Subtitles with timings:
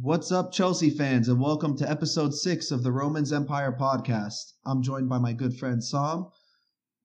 [0.00, 4.52] What's up, Chelsea fans, and welcome to episode six of the Romans Empire podcast.
[4.64, 6.28] I'm joined by my good friend Sam.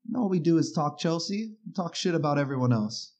[0.05, 3.15] And all we do is talk Chelsea, and talk shit about everyone else.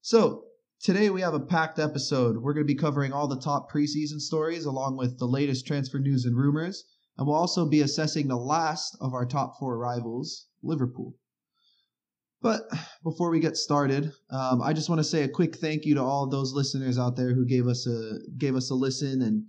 [0.00, 0.44] So,
[0.80, 2.36] today we have a packed episode.
[2.36, 5.98] We're going to be covering all the top preseason stories along with the latest transfer
[5.98, 6.84] news and rumors,
[7.18, 11.16] and we'll also be assessing the last of our top four rivals, Liverpool.
[12.42, 12.62] But
[13.04, 16.02] before we get started, um, I just want to say a quick thank you to
[16.02, 19.44] all those listeners out there who gave us a gave us a listen and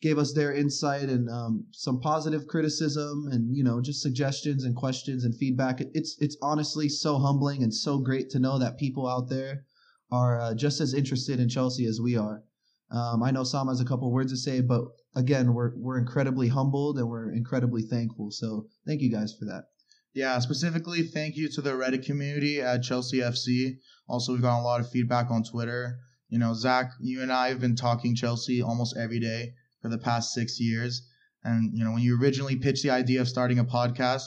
[0.00, 4.74] gave us their insight and um, some positive criticism and you know just suggestions and
[4.74, 5.80] questions and feedback.
[5.94, 9.64] It's it's honestly so humbling and so great to know that people out there
[10.10, 12.42] are uh, just as interested in Chelsea as we are.
[12.90, 14.82] Um, I know Sam has a couple words to say, but
[15.14, 18.32] again, we're we're incredibly humbled and we're incredibly thankful.
[18.32, 19.66] So thank you guys for that.
[20.14, 23.78] Yeah, specifically, thank you to the Reddit community at Chelsea FC.
[24.08, 25.98] Also, we've gotten a lot of feedback on Twitter.
[26.28, 29.98] You know, Zach, you and I have been talking Chelsea almost every day for the
[29.98, 31.08] past six years.
[31.44, 34.24] And, you know, when you originally pitched the idea of starting a podcast,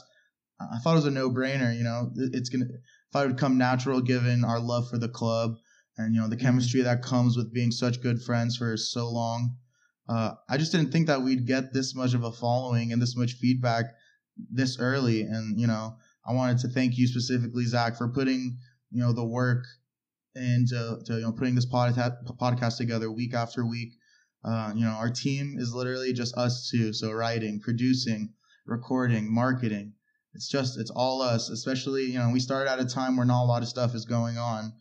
[0.60, 1.76] I thought it was a no brainer.
[1.76, 2.74] You know, it's going to,
[3.14, 5.56] thought it would come natural given our love for the club
[5.98, 9.56] and, you know, the chemistry that comes with being such good friends for so long.
[10.10, 13.16] Uh, I just didn't think that we'd get this much of a following and this
[13.16, 13.86] much feedback
[14.38, 15.22] this early.
[15.22, 15.98] And, you know,
[16.28, 18.58] I wanted to thank you specifically, Zach, for putting,
[18.92, 19.66] you know, the work
[20.36, 23.94] into to, you know, putting this podcast, podcast together week after week.
[24.44, 26.94] Uh, you know, our team is literally just us two.
[26.94, 28.34] So writing, producing,
[28.66, 29.94] recording, marketing.
[30.34, 33.44] It's just, it's all us, especially, you know, we started at a time where not
[33.44, 34.74] a lot of stuff is going on.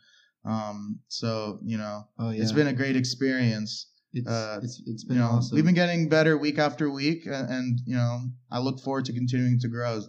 [0.45, 5.05] Um, so, you know, Oh yeah, it's been a great experience it's uh, it's, it's
[5.05, 5.57] been you know, awesome.
[5.57, 9.13] we've been getting better week after week, and, and you know, I look forward to
[9.13, 10.01] continuing to grow.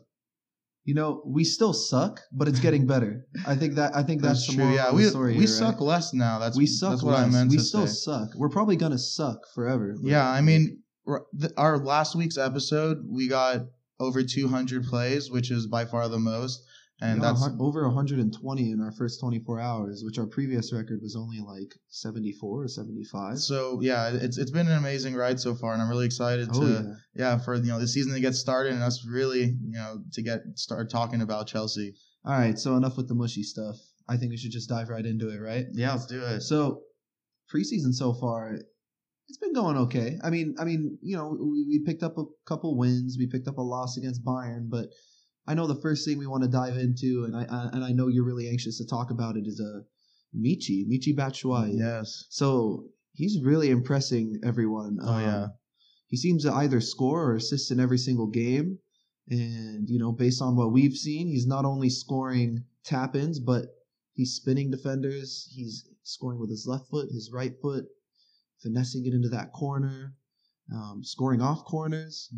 [0.84, 3.25] You know, we still suck, but it's getting better.
[3.47, 4.72] I think that I think that's, the true.
[4.73, 5.81] Yeah, we story we here, suck right?
[5.81, 6.38] less now.
[6.38, 7.25] That's we suck That's what less.
[7.25, 7.94] I meant we still say.
[8.12, 8.30] suck.
[8.36, 9.95] We're probably gonna suck forever.
[10.00, 10.84] but- Yeah, I mean,
[11.58, 13.62] our last week's episode, we got
[14.00, 16.62] over 200 plays, which is by far the most,
[17.02, 21.40] and that's over 120 in our first 24 hours, which our previous record was only
[21.40, 23.40] like 74 or 75.
[23.40, 26.62] so yeah, it's it's been an amazing ride so far, and I'm really excited oh
[26.62, 26.94] to yeah.
[27.16, 30.22] yeah for you know the season to get started and us really you know to
[30.22, 31.96] get start talking about Chelsea.
[32.24, 33.75] All right, so enough with the mushy stuff.
[34.08, 35.66] I think we should just dive right into it, right?
[35.74, 36.42] Yeah, let's do it.
[36.42, 36.81] So,
[37.53, 38.58] preseason so far,
[39.28, 40.18] it's been going okay.
[40.24, 43.48] I mean, I mean, you know, we, we picked up a couple wins, we picked
[43.48, 44.88] up a loss against Bayern, but
[45.47, 47.91] I know the first thing we want to dive into, and I, I and I
[47.91, 49.81] know you're really anxious to talk about it, is a uh,
[50.35, 51.78] Michi, Michi Batshuayi.
[51.78, 52.25] Yes.
[52.29, 54.97] So he's really impressing everyone.
[55.01, 55.44] Oh, yeah.
[55.44, 55.53] Um,
[56.07, 58.79] he seems to either score or assist in every single game.
[59.29, 63.66] And, you know, based on what we've seen, he's not only scoring tap ins, but
[64.13, 65.50] he's spinning defenders.
[65.56, 67.85] He's scoring with his left foot, his right foot,
[68.62, 70.13] finessing it into that corner,
[70.73, 72.29] um, scoring off corners.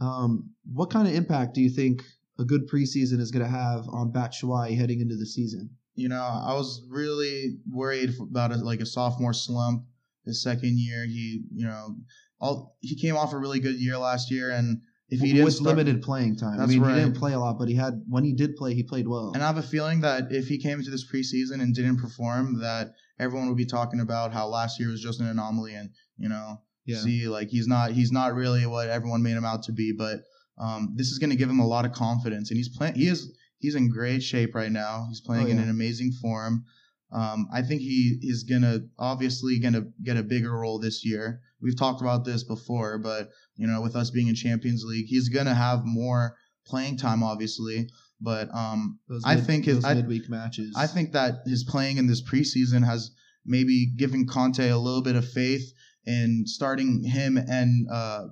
[0.00, 2.04] Um, what kind of impact do you think
[2.38, 5.70] a good preseason is going to have on Batshuayi heading into the season?
[5.94, 9.84] you know, I was really worried about a, like a sophomore slump.
[10.24, 11.96] His second year, he, you know,
[12.40, 15.54] all he came off a really good year last year, and if he didn't with
[15.54, 16.60] start, limited playing time.
[16.60, 16.94] I mean, right.
[16.94, 19.32] he didn't play a lot, but he had when he did play, he played well.
[19.34, 22.60] and I have a feeling that if he came into this preseason and didn't perform,
[22.60, 26.28] that everyone would be talking about how last year was just an anomaly, and you
[26.28, 29.72] know, yeah, see, like he's not he's not really what everyone made him out to
[29.72, 29.92] be.
[29.92, 30.20] But
[30.62, 32.94] um, this is going to give him a lot of confidence, and he's playing.
[32.94, 33.20] He is
[33.58, 35.06] he's in great shape right now.
[35.08, 36.64] He's playing Oh, in an amazing form.
[37.12, 41.40] Um, I think he is gonna obviously gonna get a bigger role this year.
[41.60, 45.28] We've talked about this before, but you know, with us being in Champions League, he's
[45.28, 46.36] gonna have more
[46.66, 47.88] playing time, obviously.
[48.20, 50.74] But um, Those I think his- I- midweek matches.
[50.76, 53.10] I think that his playing in this preseason has
[53.44, 55.72] maybe given Conte a little bit of faith
[56.06, 58.26] in starting him and uh,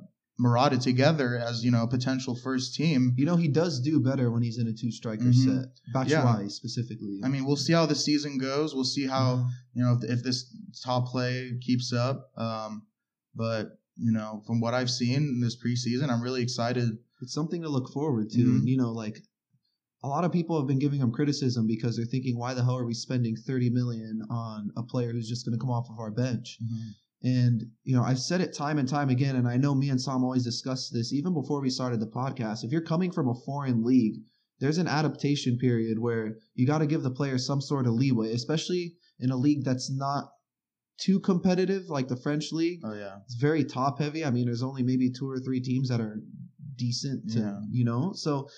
[0.44, 3.14] Morata together as you know a potential first team.
[3.18, 5.44] you know he does do better when he's in a two striker Mhm.
[5.44, 5.68] set.
[5.94, 7.20] Batshuayi specifically.
[7.22, 8.74] I mean, we'll see how the season goes.
[8.74, 10.38] We'll see how you know if, if this
[10.82, 12.30] top play keeps up.
[12.36, 12.86] Um,
[13.34, 16.88] but you know, from what I've seen in this preseason, I'm really excited.
[17.22, 18.38] it's something to look forward to.
[18.38, 18.66] Mhm.
[18.66, 19.22] You know, like
[20.02, 22.78] a lot of people have been giving him criticism because they're thinking, why the hell
[22.78, 25.98] are we spending 30 million on a player who's just going to come off of
[25.98, 26.58] our bench?
[27.22, 30.00] And you know, I've said it time and time again, and I know me and
[30.00, 32.64] Sam always discuss this even before we started the podcast.
[32.64, 34.22] If you're coming from a foreign league,
[34.58, 38.32] there's an adaptation period where you got to give the player some sort of leeway,
[38.32, 40.30] especially in a league that's not
[40.98, 42.80] too competitive like the French league.
[42.84, 44.24] Oh yeah, It's very top heavy.
[44.24, 46.20] I mean, there's only maybe two or three teams that are
[46.76, 47.60] decent, to, Yeah.
[47.70, 48.12] you know.
[48.14, 48.48] So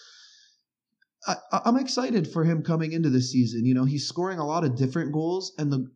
[1.26, 3.64] I, I- I'm excited for him coming into this season.
[3.64, 5.86] You know, he's scoring a lot of different goals, and the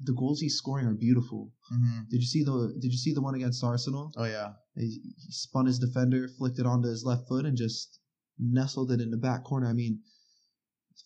[0.00, 1.52] the goals he's scoring are beautiful.
[1.70, 4.12] hmm Did you see the Did you see the one against Arsenal?
[4.16, 4.52] Oh yeah.
[4.76, 8.00] He, he spun his defender, flicked it onto his left foot, and just
[8.38, 9.68] nestled it in the back corner.
[9.68, 10.00] I mean,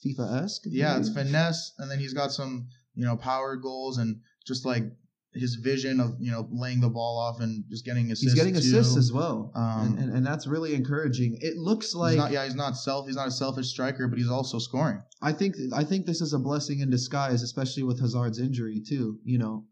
[0.05, 0.62] FIFA esque.
[0.67, 4.85] Yeah, it's finesse, and then he's got some you know power goals and just like
[5.34, 8.25] his vision of you know laying the ball off and just getting assists.
[8.25, 8.60] He's getting too.
[8.60, 11.38] assists as well, Um, and, and and that's really encouraging.
[11.40, 13.06] It looks He's like not, yeah, he's not self.
[13.06, 15.02] He's not a selfish striker, but he's also scoring.
[15.22, 19.19] I think I think this is a blessing in disguise, especially with Hazard's injury too.
[19.25, 19.64] You know,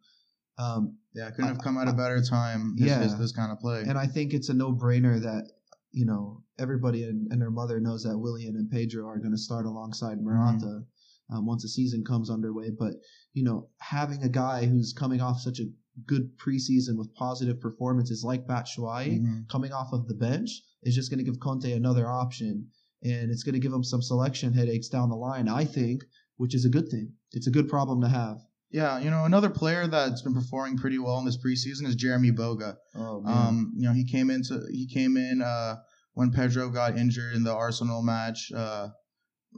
[0.59, 2.75] um, Yeah, couldn't have come at a better time.
[2.79, 3.01] His, Yeah.
[3.03, 3.83] his, this kind of play.
[3.83, 5.51] and I think it's a no brainer that
[5.93, 9.39] you know everybody and, and their mother knows that Willian and Pedro are going to
[9.39, 10.83] start alongside Morata
[11.31, 12.71] um, once the season comes underway.
[12.71, 12.95] But
[13.33, 15.65] you know, having a guy who's coming off such a
[16.07, 19.49] good preseason with positive performances like Batshuayi Mhm.
[19.49, 20.51] coming off of the bench
[20.83, 22.69] is just going to give Conte another option,
[23.03, 25.49] and it's going to give him some selection headaches down the line.
[25.49, 26.05] I think,
[26.37, 27.13] which is a good thing.
[27.33, 28.39] It's a good problem to have.
[28.71, 32.33] Yeah, you know, another player that's been performing pretty well in this preseason is Jeremy
[32.33, 32.77] Boga.
[32.95, 35.77] Oh Um, you know, he came into he came in uh,
[36.15, 38.51] when Pedro got injured in the Arsenal match.
[38.55, 38.89] Uh,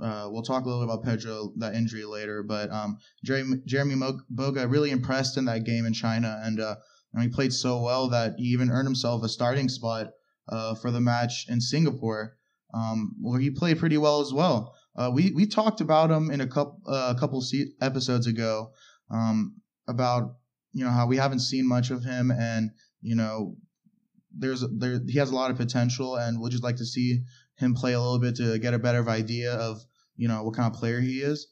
[0.03, 3.95] uh, we'll talk a little bit about Pedro that injury later, but um, Jeremy Jeremy
[4.35, 6.77] Boga really impressed in that game in China, and uh,
[7.13, 10.09] and he played so well that he even earned himself a starting spot
[10.49, 12.37] uh, for the match in Singapore,
[12.75, 14.75] um, where he played pretty well as well.
[14.97, 17.43] Uh, we we talked about him in a couple uh, a couple
[17.81, 18.73] episodes ago
[19.11, 19.57] um,
[19.87, 20.37] about
[20.73, 22.71] you know how we haven't seen much of him, and
[23.01, 23.57] you know
[24.37, 27.23] there's there he has a lot of potential, and we'll just like to see
[27.57, 29.85] him play a little bit to get a better idea of
[30.19, 31.47] you know what kind of player he is.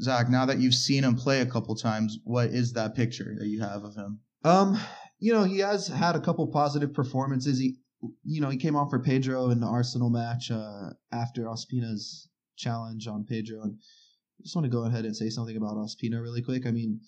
[0.00, 3.48] Zach, now that you've seen him play a couple times, what is that picture that
[3.48, 4.20] you have of him?
[4.44, 4.78] Um,
[5.18, 7.58] you know, he has had a couple positive performances.
[7.58, 7.76] He,
[8.24, 13.06] you know, he came on for Pedro in the Arsenal match uh, after Ospina's challenge
[13.06, 16.42] on Pedro, and I just want to go ahead and say something about Ospina really
[16.42, 16.66] quick.
[16.66, 17.00] I mean,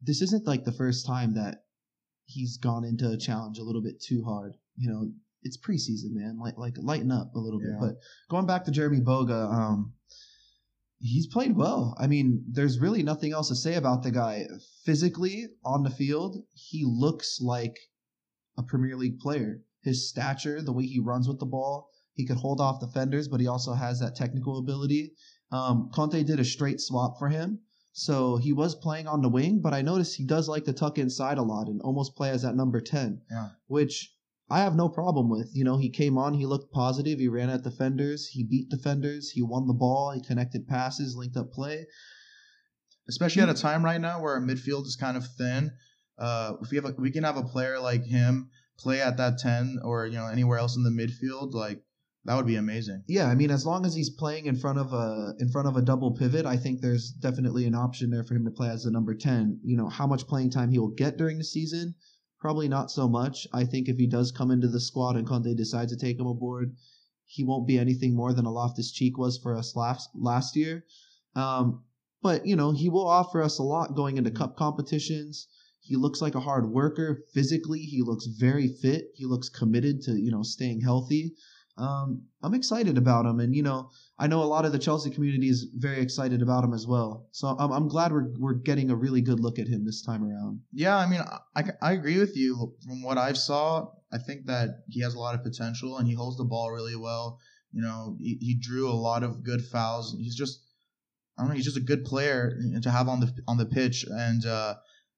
[0.00, 1.64] this isn't like the first time that
[2.26, 4.54] he's gone into a challenge a little bit too hard.
[4.76, 5.10] You know,
[5.44, 6.38] it's preseason, man.
[6.40, 7.70] Like, like lighten up a little bit.
[7.80, 7.96] But
[8.30, 9.92] going back to Jeremy Boga, um,
[10.98, 11.94] he's played well.
[11.98, 14.46] I mean, there's really nothing else to say about the guy.
[14.84, 17.76] Physically on the field, he looks like
[18.56, 19.60] a Premier League player.
[19.82, 23.40] His stature, the way he runs with the ball, he could hold off defenders, but
[23.40, 25.12] he also has that technical ability.
[25.52, 27.58] Um, Conte did a straight swap for him.
[27.92, 30.98] So he was playing on the wing, but I noticed he does like to tuck
[30.98, 33.50] inside a lot and almost play as that number 10, Yeah.
[33.68, 34.12] which
[34.50, 35.50] I have no problem with.
[35.54, 39.30] You know, he came on, he looked positive, he ran at defenders, he beat defenders,
[39.30, 41.86] he won the ball, he connected passes, linked up play.
[43.08, 45.70] especially at a time right now where our midfield is kind of thin.
[46.18, 49.38] Uh, if we have a, we can have a player like him play at that
[49.38, 51.82] ten or you know anywhere else in the midfield, like
[52.24, 53.02] that would be amazing.
[53.06, 55.76] Yeah, I mean, as long as he's playing in front of a in front of
[55.76, 58.84] a double pivot, I think there's definitely an option there for him to play as
[58.84, 59.60] a number ten.
[59.64, 61.94] You know, how much playing time he will get during the season,
[62.44, 63.48] probably not so much.
[63.54, 66.26] I think if he does come into the squad and Conte decides to take him
[66.26, 66.76] aboard,
[67.24, 70.84] he won't be anything more than a Loftus Cheek was for us last last year.
[71.34, 71.84] Um,
[72.20, 75.48] but you know, he will offer us a lot going into cup competitions.
[75.80, 77.24] He looks like a hard worker.
[77.32, 79.12] Physically, he looks very fit.
[79.14, 81.32] He looks committed to you know staying healthy.
[81.76, 85.10] Um, I'm excited about him, and you know, I know a lot of the Chelsea
[85.10, 87.26] community is very excited about him as well.
[87.32, 90.22] So I'm, I'm glad we're we're getting a really good look at him this time
[90.22, 90.60] around.
[90.72, 91.20] Yeah, I mean,
[91.56, 92.74] I, I agree with you.
[92.86, 96.14] From what I've saw, I think that he has a lot of potential and he
[96.14, 97.40] holds the ball really well.
[97.72, 100.14] You know, he, he drew a lot of good fouls.
[100.16, 100.60] He's just,
[101.36, 104.04] I don't know, he's just a good player to have on the on the pitch,
[104.08, 104.74] and uh,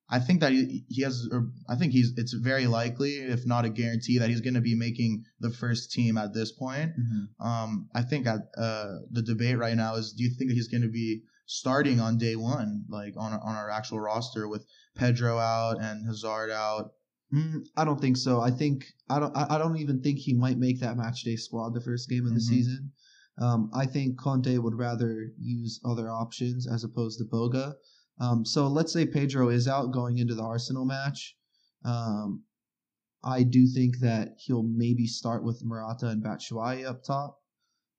[0.08, 1.28] I think that he, has.
[1.32, 2.12] Or I think he's.
[2.16, 5.90] It's very likely, if not a guarantee, that he's going to be making the first
[5.92, 6.92] team at this point.
[7.40, 10.68] Um, I think at, uh, the debate right now is: Do you think that he's
[10.68, 14.64] going to be starting on day one, like on our, on our actual roster with
[14.94, 16.92] Pedro out and Hazard out?
[17.34, 18.40] Mm, I don't think so.
[18.40, 19.36] I think I don't.
[19.36, 22.32] I don't even think he might make that match day squad the first game of
[22.34, 22.48] the Mhm.
[22.54, 22.92] season.
[23.38, 27.75] Um, I think Conte would rather use other options as opposed to Boga.
[28.18, 31.37] Um, so let's say Pedro is out going into the Arsenal match.
[31.85, 32.44] Um,
[33.23, 37.38] I do think that he'll maybe start with Morata and Batshuayi up top,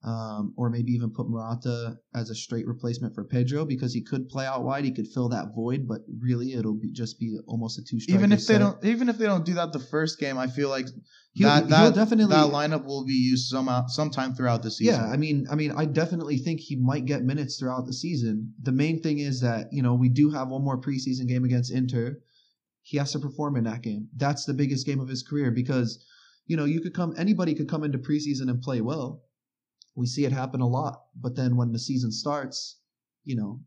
[0.07, 4.29] um, or maybe even put Morata as a straight replacement for Pedro because he could
[4.29, 4.85] play out wide.
[4.85, 7.97] He could fill that void, but really it'll be just be almost a two.
[8.07, 10.69] Even if they don't, even if they don't do that the first game, I feel
[10.69, 10.87] like
[11.33, 14.95] He'll- that he'll that, definitely- that lineup will be used some sometime throughout the season.
[14.95, 18.53] Yeah, I mean, I mean, I definitely think he might get minutes throughout the season.
[18.63, 21.69] The main thing is that you know we do have one more preseason game against
[21.71, 22.19] Inter.
[22.81, 24.07] He has to perform in that game.
[24.15, 26.01] That's the biggest game of his career because
[26.45, 29.23] you know you could come, anybody could come into preseason and play well.
[29.97, 32.77] We see it happen a lot, but then when the season starts,
[33.25, 33.59] you know,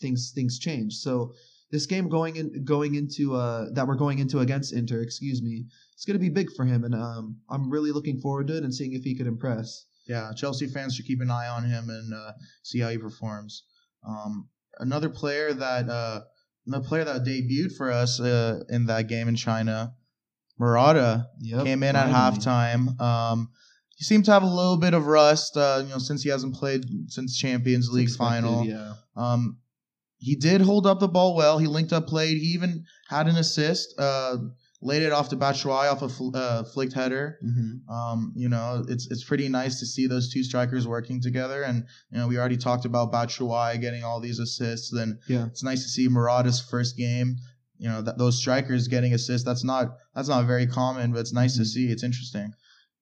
[0.00, 0.94] things things change.
[0.94, 1.34] So
[1.70, 5.66] this game going in going into uh that we're going into against Inter, excuse me,
[5.94, 8.74] it's gonna be big for him, and um I'm really looking forward to it and
[8.74, 9.84] seeing if he could impress.
[10.06, 13.62] Yeah, Chelsea fans should keep an eye on him and uh, see how he performs.
[14.06, 14.48] Um,
[14.78, 16.20] another player that uh,
[16.66, 19.94] another player that debuted for us uh, in that game in China,
[20.58, 22.12] Morata, Yep, came in finally.
[22.14, 23.00] at halftime.
[23.00, 23.48] Um,
[23.96, 26.54] he seemed to have a little bit of rust, uh, you know, since he hasn't
[26.54, 28.64] played since Champions League expected, final.
[28.66, 28.94] Yeah.
[29.16, 29.58] Um,
[30.18, 31.58] he did hold up the ball well.
[31.58, 32.38] He linked up, played.
[32.38, 33.94] He even had an assist.
[33.98, 34.36] Uh,
[34.82, 37.38] laid it off to Batshuayi off a fl- uh, flicked header.
[37.42, 37.90] Mm-hmm.
[37.90, 41.62] Um, you know, it's it's pretty nice to see those two strikers working together.
[41.62, 44.90] And you know, we already talked about Batshuayi getting all these assists.
[44.90, 45.46] Then Yeah.
[45.46, 47.36] it's nice to see Morata's first game.
[47.78, 49.44] You know, that those strikers getting assists.
[49.46, 51.66] That's not that's not very common, but it's nice to Mhm.
[51.66, 51.86] see.
[51.88, 52.52] It's interesting.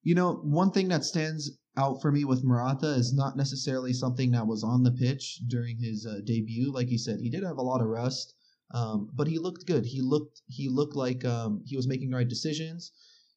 [0.02, 4.32] You know, one thing that stands out for me with Morata is not necessarily something
[4.32, 6.73] that was on the pitch during his uh, debut.
[6.73, 8.35] Like you said, he did have a lot of rust,
[8.73, 9.87] um, but he looked good.
[9.87, 12.90] He looked he looked like um, he was making the right decisions.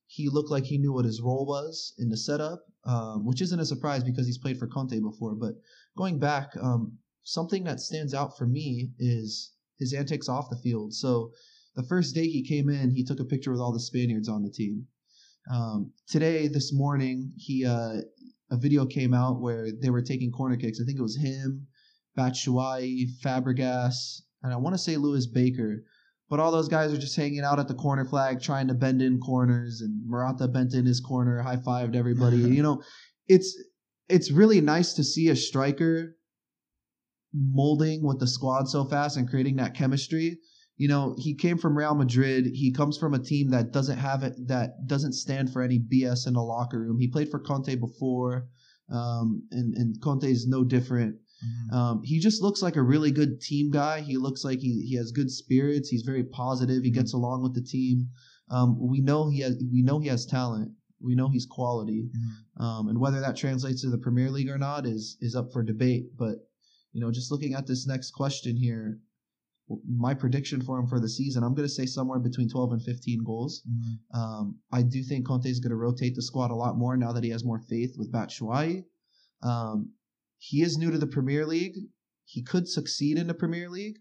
[0.07, 3.59] He looked like he knew what his role was in the setup, um, which isn't
[3.59, 5.35] a surprise because he's played for Conte before.
[5.35, 5.55] But
[5.95, 10.93] going back, um, something that stands out for me is his antics off the field.
[10.93, 11.31] So
[11.75, 14.41] the first day he came in, he took a picture with all the Spaniards on
[14.41, 14.87] the team.
[15.51, 18.01] Um, today, this morning, he uh,
[18.51, 20.79] a video came out where they were taking corner kicks.
[20.81, 21.67] I think it was him,
[22.17, 25.83] Batshuayi, Fabregas, and I want to say Lewis Baker.
[26.27, 29.01] But all those guys are just hanging out at the corner flag, trying to bend
[29.01, 32.37] in corners, and Morata bent in his corner, high fived everybody.
[32.37, 32.81] you know,
[33.27, 33.55] it's
[34.09, 36.15] it's really nice to see a striker
[37.33, 40.39] molding with the squad so fast and creating that chemistry
[40.77, 42.45] you know he came from Real Madrid.
[42.53, 46.27] He comes from a team that doesn't have it that doesn't stand for any BS
[46.27, 46.99] in the locker room.
[46.99, 48.47] He played for Conte before,
[48.91, 51.15] um, and and Conte is no different.
[51.71, 54.01] Um, he just looks like a really good team guy.
[54.01, 55.89] He looks like he, he has good spirits.
[55.89, 56.83] He's very positive.
[56.83, 58.09] He gets along with the team.
[58.49, 60.71] Um, we know he has we know he has talent.
[61.01, 62.09] We know he's quality.
[62.57, 65.63] Um, and whether that translates to the Premier League or not is is up for
[65.63, 66.17] debate.
[66.17, 66.37] But
[66.93, 68.99] you know, just looking at this next question here,
[69.87, 72.81] my prediction for him for the season, I'm going to say somewhere between 12 and
[72.83, 73.63] 15 goals.
[73.67, 73.99] Mhm.
[74.17, 77.11] Um, I do think Conte is going to rotate the squad a lot more now
[77.13, 78.85] that he has more faith with Batshuayi.
[79.41, 79.93] Um,
[80.37, 81.77] he is new to the Premier League.
[82.25, 83.97] He could succeed in the Premier League.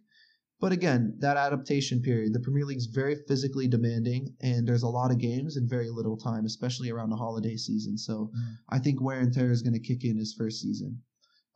[0.61, 5.11] But again, that adaptation period, the Premier League's very physically demanding, and there's a lot
[5.11, 7.99] of games and very little time, especially around the holiday season.
[7.99, 8.59] So Mhm.
[8.68, 11.02] I think wear and tear is going to kick in his first season.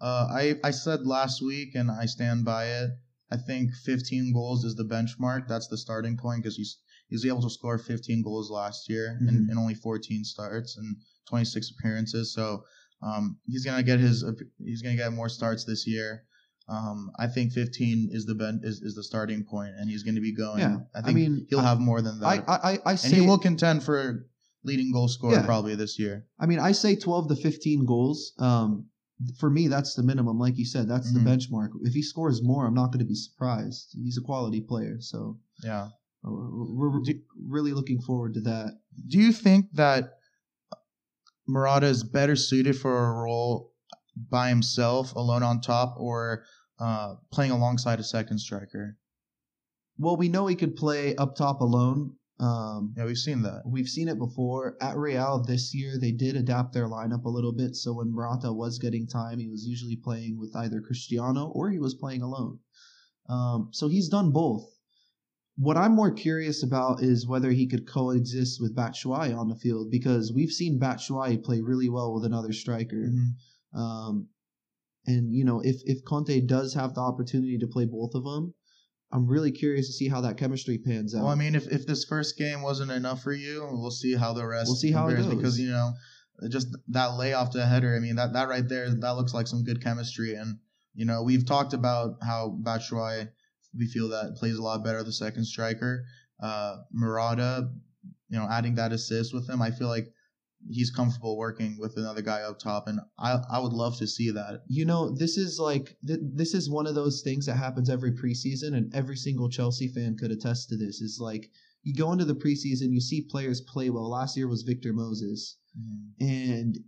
[0.00, 2.91] Uh, I I said last week, and I stand by it.
[3.31, 5.49] I think 15 goals is the benchmark.
[5.49, 9.47] That's the starting point because he's he's able to score 15 goals last year in,
[9.47, 9.51] Mhm.
[9.51, 12.33] in only 14 starts and 26 appearances.
[12.35, 12.63] So
[13.03, 14.25] um, he's gonna get his
[14.65, 16.25] he's gonna get more starts this year.
[16.69, 20.21] Um, I think 15 is the ben, is, is the starting point, and he's gonna
[20.21, 20.59] be going.
[20.61, 22.37] Yeah, I I think mean, he'll I- have more than that, I
[22.73, 24.27] I, I and say he will contend for
[24.65, 25.47] leading goal scorer Yeah.
[25.47, 26.27] probably this year.
[26.39, 28.33] I mean, I say 12 to 15 goals.
[28.39, 28.87] Um,
[29.39, 30.39] for me, that's the minimum.
[30.39, 31.15] Like you said, that's Mhm.
[31.15, 31.71] the benchmark.
[31.83, 33.91] If he scores more, I'm not going to be surprised.
[33.95, 35.89] He's a quality player, so Yeah.
[36.25, 37.03] uh, we're, we're
[37.47, 38.81] really looking forward to that.
[39.09, 40.19] do you think that
[41.47, 43.73] Morata is better suited for a role
[44.29, 46.45] by himself, alone on top, or
[46.79, 48.97] uh, playing alongside a second striker?
[49.99, 52.18] Well, we know he could play up top alone.
[52.40, 53.62] Um, Yeah, we've seen that.
[53.66, 54.76] We've seen it before.
[54.80, 57.75] At Real this year, they did adapt their lineup a little bit.
[57.75, 61.78] So when Morata was getting time, he was usually playing with either Cristiano or he
[61.78, 62.61] was playing alone.
[63.28, 64.64] Um, so he's done both.
[65.57, 69.90] What I'm more curious about is whether he could coexist with Batshuayi on the field
[69.90, 73.11] because we've seen Batshuayi play really well with another striker.
[73.11, 73.35] Mhm.
[73.75, 74.28] Um,
[75.07, 78.54] and you know, if if Conte does have the opportunity to play both of them,
[79.11, 81.23] I'm really curious to see how that chemistry pans out.
[81.23, 84.35] Well, I mean, if, if this first game wasn't enough for you, we'll see how
[84.35, 84.69] the rest.
[84.69, 85.27] We'll see how it goes.
[85.27, 85.93] because you know,
[86.49, 87.97] just that layoff to header.
[87.97, 90.35] I mean, that that right there, that looks like some good chemistry.
[90.35, 90.59] And
[90.95, 93.29] you know, we've talked about how Batshuayi,
[93.77, 96.05] we feel that plays a lot better the second striker.
[96.43, 97.71] Uh, Morata,
[98.29, 100.12] you know, adding that assist with him, I feel like
[100.71, 104.31] he's comfortable working with another guy up top, and I I would love to see
[104.31, 104.63] that.
[104.69, 108.13] you know, this is like th- this is one of those things that happens every
[108.13, 111.01] preseason, and every single Chelsea fan could attest to this.
[111.01, 111.51] Is like
[111.83, 114.11] you go into the preseason, you see players play well.
[114.11, 116.25] Last year was Victor Moses, mm-hmm.
[116.25, 116.79] and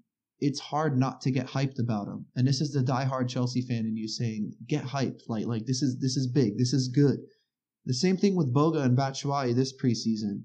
[0.41, 2.27] it's hard not to get hyped about him.
[2.35, 5.23] And this is the diehard Chelsea fan in you saying, "Get hyped!
[5.29, 6.59] Like like this is this is big.
[6.59, 7.21] This is good."
[7.87, 10.45] The same thing with Boga and Batshuayi this preseason.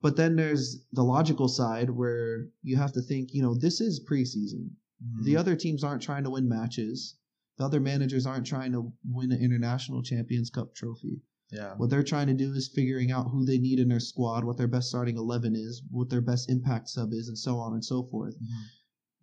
[0.00, 4.00] But then there's the logical side where you have to think, you know, this is
[4.08, 4.70] preseason.
[5.02, 5.24] Mhm.
[5.24, 7.16] The other teams aren't trying to win matches.
[7.56, 11.22] The other managers aren't trying to win an international Champions Cup trophy.
[11.50, 11.74] Yeah.
[11.76, 14.56] What they're trying to do is figuring out who they need in their squad, what
[14.58, 17.84] their best starting 11 is, what their best impact sub is, and so on and
[17.84, 18.36] so forth.
[18.40, 18.64] Mhm.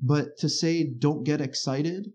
[0.01, 2.11] But to say don't get excited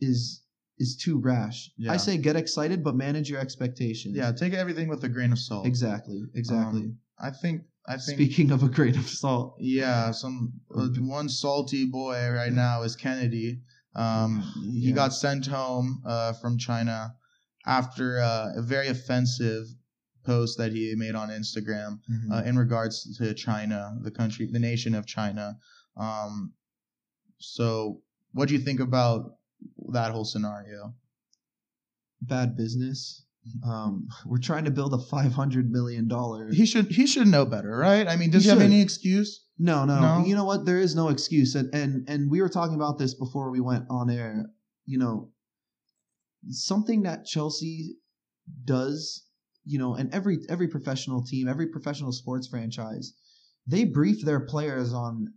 [0.00, 0.40] is
[0.78, 1.70] is too rash.
[1.76, 1.92] Yeah.
[1.92, 4.16] I say get excited, but manage your expectations.
[4.16, 4.32] Yeah.
[4.32, 5.66] Take everything with a grain of salt.
[5.66, 6.82] exactly, exactly.
[6.82, 7.62] Um, I think.
[7.86, 8.18] I think.
[8.18, 12.96] Speaking of a grain of salt, Yeah, some uh, one salty boy right now is
[12.96, 13.60] Kennedy.
[13.94, 14.40] Um,
[14.72, 14.94] he Yeah.
[14.94, 17.14] got sent home uh, from China
[17.66, 19.66] after uh, a very offensive
[20.24, 22.00] post that he made on Instagram
[22.32, 25.58] uh, in regards to China, the country, the nation of China.
[25.96, 26.54] Um,
[27.38, 28.00] so,
[28.32, 29.36] what do you think about
[29.92, 30.94] that whole scenario?
[32.22, 33.23] bad business.
[33.62, 36.50] Um, we're trying to build a five hundred million dollar.
[36.50, 38.06] He should he should know better, right?
[38.08, 39.44] I mean, does He he, have any excuse?
[39.58, 40.24] No, no, No?
[40.24, 40.64] You know what?
[40.64, 43.84] There is no excuse, and and and we were talking about this before we went
[43.90, 44.46] on air.
[44.86, 45.30] You know,
[46.48, 47.96] something that Chelsea
[48.64, 49.24] does,
[49.64, 53.12] you know, and every every professional team, every professional sports franchise,
[53.66, 55.32] they brief their players on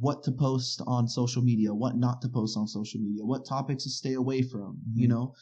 [0.00, 3.84] what to post on social media, what not to post on social media, what topics
[3.84, 4.78] to stay away from.
[4.94, 5.10] You Mhm.
[5.10, 5.34] know,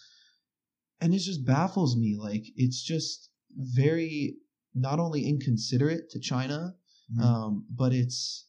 [1.01, 2.17] and it just baffles me.
[2.19, 4.37] Like it's just very
[4.75, 6.75] not only inconsiderate to China
[7.13, 7.21] Mhm.
[7.23, 8.47] um, but it's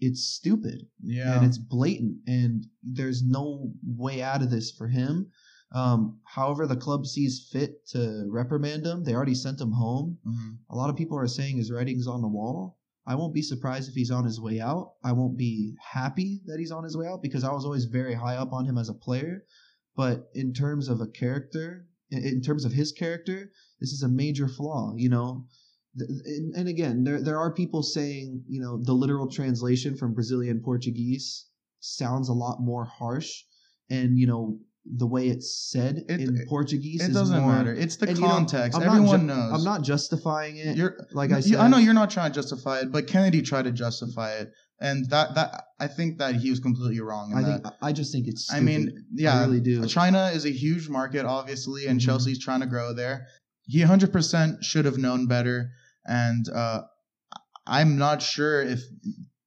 [0.00, 1.36] it's stupid Yeah.
[1.36, 5.32] and it's blatant and there's no way out of this for him
[5.72, 10.58] um, however the club sees fit to reprimand him they already sent him home Mhm.
[10.70, 13.88] a lot of people are saying his writing's on the wall i won't be surprised
[13.88, 17.08] if he's on his way out i won't be happy that he's on his way
[17.08, 19.44] out because i was always very high up on him as a player
[19.98, 23.50] but in terms of a character in, terms of his character
[23.80, 25.44] this is a major flaw you know
[26.54, 31.46] and, again there there are people saying you know the literal translation from brazilian portuguese
[31.80, 33.30] sounds a lot more harsh
[33.90, 34.58] and you know
[34.96, 37.74] the way it's said It- in portuguese It doesn't more, matter.
[37.74, 38.80] It's the and, you know, context.
[38.80, 39.52] Everyone ju- knows.
[39.54, 42.80] i'm not justifying it You're like i said I know you're not trying to justify
[42.80, 46.60] it, but Kennedy tried to justify it, and that that I think that he was
[46.60, 47.34] completely wrong.
[47.34, 47.62] I that.
[47.62, 49.86] think i just think it's I mean, yeah, I really do.
[49.86, 52.04] China is a huge market, obviously, and Mhm.
[52.04, 53.26] Chelsea's trying to grow there.
[53.66, 55.72] He 100% should have known better,
[56.06, 56.82] and uh,
[57.66, 58.82] I'm not sure if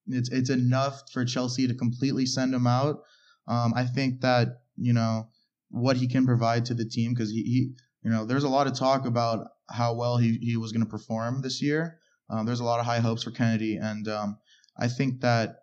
[0.07, 3.01] it's it's enough for Chelsea to completely send him out.
[3.47, 5.29] Um, I think that you know
[5.69, 8.67] what he can provide to the team because he, he, you know, there's a lot
[8.67, 11.97] of talk about how well he, he was going to perform this year.
[12.29, 14.37] Um, there's a lot of high hopes for Kennedy, and um,
[14.77, 15.57] I think that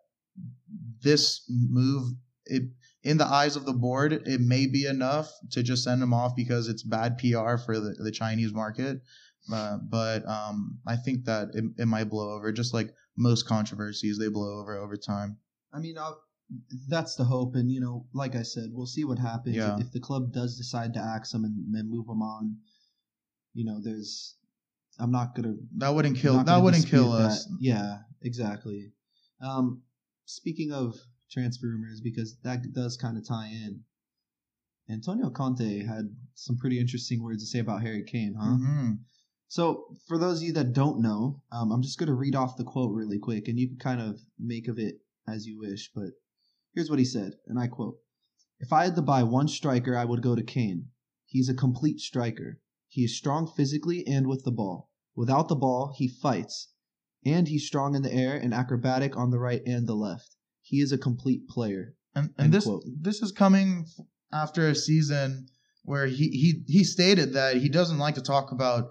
[1.02, 2.12] this move,
[2.46, 2.64] it,
[3.02, 6.34] in the eyes of the board, it may be enough to just send him off
[6.36, 9.00] because it's bad PR for the, the Chinese market.
[9.52, 14.18] Uh, but um, I think that it, it might blow over, just like most controversies,
[14.18, 15.38] they blow over over time.
[15.72, 16.12] I mean, i
[16.88, 19.76] that's the hope, and you know, like I said, we'll see what happens Yeah.
[19.78, 22.56] if the club does decide to axe him and, and move him on.
[23.52, 24.36] You know, there's,
[24.98, 26.42] I'm not gonna That wouldn't kill.
[26.42, 27.44] That wouldn't kill us.
[27.44, 27.56] that.
[27.60, 28.92] Yeah, exactly.
[29.40, 29.83] Um,
[30.24, 30.96] speaking of
[31.31, 33.85] transfer rumors, because that does kind of tie in.
[34.90, 38.57] Antonio Conte had some pretty interesting words to say about Harry Kane, huh?
[38.57, 38.92] hmm
[39.48, 42.57] So, for those of you that don't know, um, I'm just going to read off
[42.57, 45.90] the quote really quick, and you can kind of make of it as you wish.
[45.94, 46.12] But
[46.74, 47.98] here's what he said, and I quote
[48.61, 50.88] If I had to buy one striker, I would go to Kane.
[51.27, 52.61] He's a complete striker.
[52.88, 54.90] He is strong physically and with the ball.
[55.14, 56.72] Without the ball, he fights.
[57.24, 60.37] And he's strong in the air and acrobatic on the right and the left.
[60.62, 61.94] He is a complete player.
[62.14, 62.85] And and this quote.
[63.00, 63.87] this is coming
[64.33, 65.48] after a season
[65.83, 68.90] where he he he stated that he doesn't like to talk about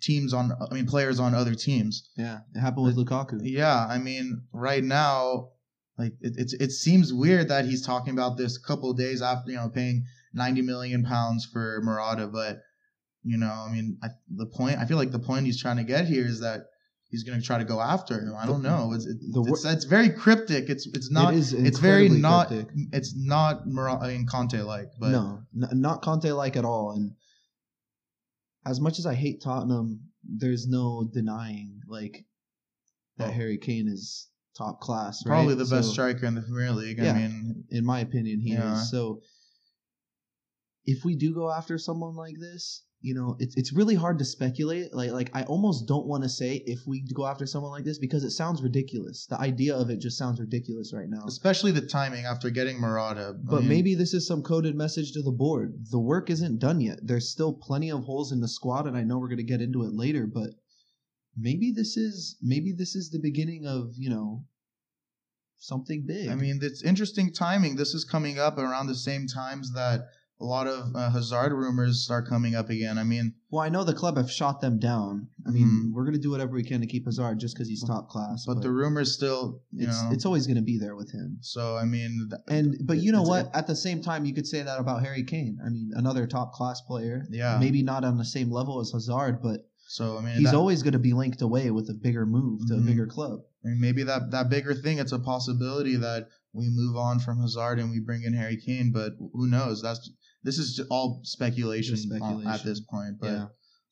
[0.00, 2.10] teams on I mean players on other teams.
[2.16, 3.40] Yeah, it happened with Lukaku.
[3.42, 5.50] Yeah, I mean right now
[5.98, 9.20] like it it's it seems weird that he's talking about this a couple of days
[9.20, 12.60] after you know paying 90 million pounds for Morata but
[13.24, 15.84] you know I mean I, the point I feel like the point he's trying to
[15.84, 16.60] get here is that
[17.10, 18.34] he's going to try to go after him.
[18.38, 18.92] I don't know.
[18.92, 20.68] It's it, The wor- it's, it's very cryptic.
[20.68, 22.74] It's it's not it is it's very not cryptic.
[22.92, 26.92] it's not Morata I mean Conte like but no, n- not Conte like at all.
[26.92, 27.12] And
[28.66, 32.24] as much as I hate Tottenham, there's no denying like
[33.16, 33.32] that Oh.
[33.32, 35.24] Harry Kane is top class.
[35.24, 35.34] Right?
[35.36, 36.98] probably the best striker in the Premier League.
[36.98, 37.12] Yeah.
[37.12, 38.40] I mean, in my opinion.
[38.40, 38.74] He Yeah.
[38.74, 38.90] is.
[38.90, 39.22] So
[40.88, 44.24] if we do go after someone like this, you know, it's it's really hard to
[44.24, 44.94] speculate.
[44.94, 47.98] Like like I almost don't want to say if we go after someone like this
[47.98, 49.26] because it sounds ridiculous.
[49.26, 51.24] The idea of it just sounds ridiculous right now.
[51.26, 53.34] especially the timing after getting Morata.
[53.36, 55.68] I But mean, maybe this is some coded message to the board.
[55.90, 56.98] The work isn't done yet.
[57.02, 59.60] There's still plenty of holes in the squad, and I know we're going to get
[59.60, 60.26] into it later.
[60.26, 60.50] But
[61.36, 64.44] maybe this is maybe this is the beginning of you know
[65.58, 66.28] something big.
[66.30, 67.76] I mean, it's interesting timing.
[67.76, 70.06] This is coming up around the same times that
[70.40, 72.96] a lot of uh, Hazard rumors start coming up again.
[72.96, 75.28] I mean, Well, I know the club have shot them down.
[75.46, 75.92] I mean, Mhm.
[75.92, 78.44] we're gonna do whatever we can to keep Hazard just because he's top class.
[78.46, 80.10] but the rumors still, it's know.
[80.12, 81.38] it's always gonna be there with him.
[81.40, 83.50] so I mean, th- And but you know what?
[83.54, 85.58] At the same time, you could say that about Harry Kane.
[85.64, 87.26] I mean, another top class player.
[87.30, 87.58] Yeah.
[87.58, 90.82] Maybe not on the same level as Hazard, but So I mean, he's that- always
[90.82, 92.82] going to be linked away with a bigger move to Mhm.
[92.82, 93.40] a bigger club.
[93.64, 94.98] I mean, maybe that that bigger thing.
[94.98, 98.92] It's a possibility that we move on from Hazard and we bring in Harry Kane,
[98.92, 99.80] but who knows?
[99.82, 100.10] That's
[100.42, 103.18] this is all speculation, uh, at this point.
[103.20, 103.46] But yeah.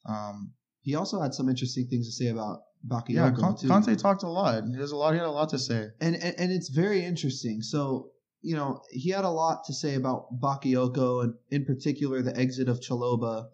[0.08, 3.68] um, He also had some interesting things to say about Bakayoko yeah, Con- too.
[3.68, 4.64] Conte talked a lot.
[4.64, 5.12] He has a lot.
[5.12, 5.88] He had a lot to say.
[6.00, 7.62] and, and and it's very interesting.
[7.62, 8.10] So
[8.42, 12.68] you know he had a lot to say about Bakayoko and in particular the exit
[12.68, 13.46] of Chalobah.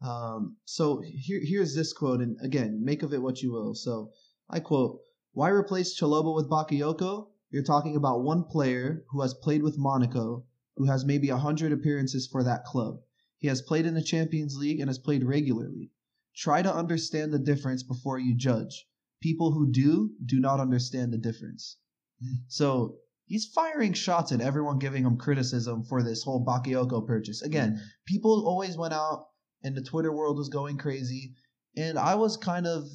[0.00, 3.74] Um, so here here's this quote, and again, make of it what you will.
[3.74, 4.12] So
[4.48, 5.00] I quote:
[5.32, 7.28] "Why replace Chalobah with Bakayoko?
[7.50, 10.44] You're talking about one player who has played with Monaco,
[10.78, 13.00] who has maybe hundred appearances for that club.
[13.36, 15.90] He has played in the Champions League and has played regularly.
[16.34, 18.86] Try to understand the difference before you judge.
[19.20, 21.76] People who do do not understand the difference."
[22.22, 22.34] Hmm.
[22.46, 27.42] So he's firing shots at everyone giving him criticism for this whole Bakayoko purchase.
[27.42, 27.82] Again, hmm.
[28.06, 29.26] people always went out
[29.62, 31.34] and the Twitter world was going crazy.
[31.76, 32.88] And I was kind of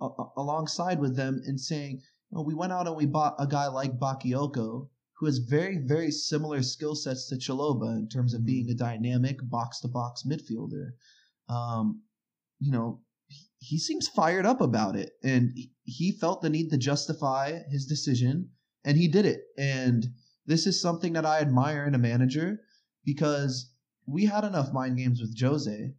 [0.00, 3.68] a- alongside with them in saying, know, we went out and we bought a guy
[3.68, 4.88] like Bakayoko
[5.20, 9.38] who has very, very similar skill sets to Chalobah in terms of being a dynamic
[9.50, 10.92] box to box midfielder.
[11.46, 12.02] Um,
[12.58, 16.70] you know, he- he seems fired up about it and he- he felt the need
[16.70, 18.50] to justify his decision
[18.82, 19.42] and he did it.
[19.58, 20.14] And
[20.46, 22.62] this is something that I admire in a manager
[23.04, 23.74] because
[24.06, 25.94] we had enough mind games with Jose,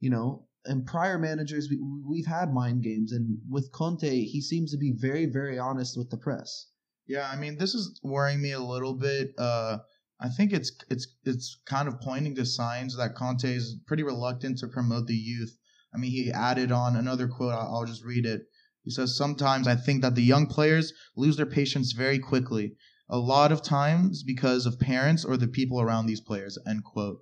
[0.00, 4.72] you know, and prior managers we, we've had mind games, and with Conte he seems
[4.72, 6.66] to be very very honest with the press.
[7.06, 9.32] Yeah, I mean, this is worrying me a little bit.
[9.38, 9.78] Uh,
[10.20, 14.58] I think it's it's it's kind of pointing to signs that Conte is pretty reluctant
[14.58, 15.56] to promote the youth.
[15.94, 17.52] I mean, he added on another quote.
[17.52, 18.42] I'll, just read it.
[18.82, 22.76] He says, "Sometimes I think that the young players lose their patience very quickly.
[23.08, 27.18] A lot of times because of parents or the people around these players." End quote.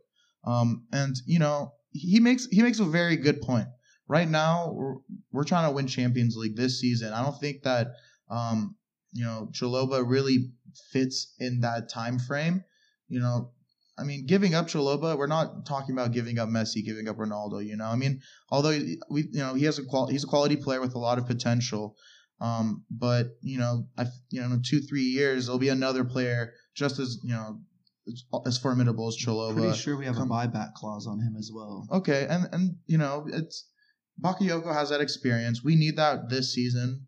[0.47, 3.69] Um, and you know, he makes he makes a very good point.
[4.07, 4.97] Right now, we're,
[5.33, 7.13] we're trying to win Champions League this season.
[7.13, 7.89] I don't think that
[8.31, 8.77] um,
[9.15, 10.51] you know Chalobah really
[10.93, 12.65] fits in that time frame.
[13.09, 13.53] You know,
[13.99, 17.65] I mean, giving up Chalobah, we're not talking about giving up Messi, giving up Ronaldo.
[17.65, 18.77] You know, I mean, although
[19.11, 21.27] we, you know, he has a qual- he's a quality player with a lot of
[21.27, 21.97] potential.
[22.41, 26.53] Um, but you know, I, you know, in two three years, there'll be another player
[26.75, 27.61] just as you know,
[28.45, 29.55] as, formidable as Chalobah.
[29.55, 31.87] Pretty sure we have come- a buyback clause on him as well.
[31.93, 33.69] Okay, and and you know it's
[34.21, 35.63] Bakayoko has that experience.
[35.63, 37.07] We need that this season,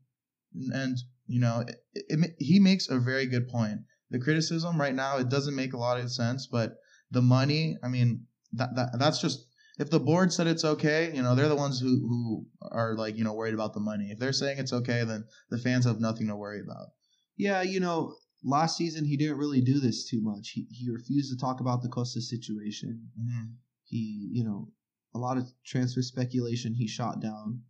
[0.72, 3.80] and you know it, it, he makes a very good point.
[4.10, 6.76] The criticism right now it doesn't make a lot of sense, but
[7.10, 9.46] the money, I mean that, that that's just
[9.78, 13.16] if the board said it's okay, you know they're the ones who who are like
[13.16, 14.10] you know worried about the money.
[14.10, 16.88] If they're saying it's okay, then the fans have nothing to worry about.
[17.36, 20.50] Yeah, you know, last season he didn't really do this too much.
[20.50, 23.08] He he refused to talk about the Costa situation.
[23.20, 23.44] Mm-hmm.
[23.84, 24.68] He, you know,
[25.14, 27.62] a lot of transfer speculation he shot down.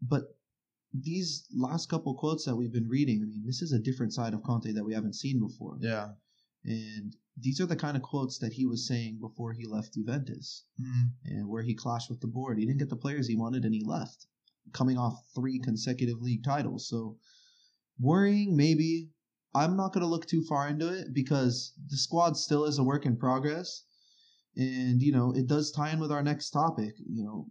[0.00, 0.22] But
[0.92, 4.34] these last couple quotes that we've been reading, I mean, this is a different side
[4.34, 5.78] of Conte that we haven't seen before.
[5.80, 6.08] Yeah.
[6.64, 10.64] And these are the kind of quotes that he was saying before he left Juventus
[10.80, 11.10] Mhm.
[11.24, 12.58] and where he clashed with the board.
[12.58, 14.26] He didn't get the players he wanted and he left,
[14.72, 16.88] coming off three consecutive league titles.
[16.88, 17.18] So
[17.98, 19.10] worrying, maybe.
[19.54, 22.84] I'm not going to look too far into it because the squad still is a
[22.84, 23.84] work in progress.
[24.56, 26.94] And, you know, it does tie in with our next topic.
[26.98, 27.50] You know,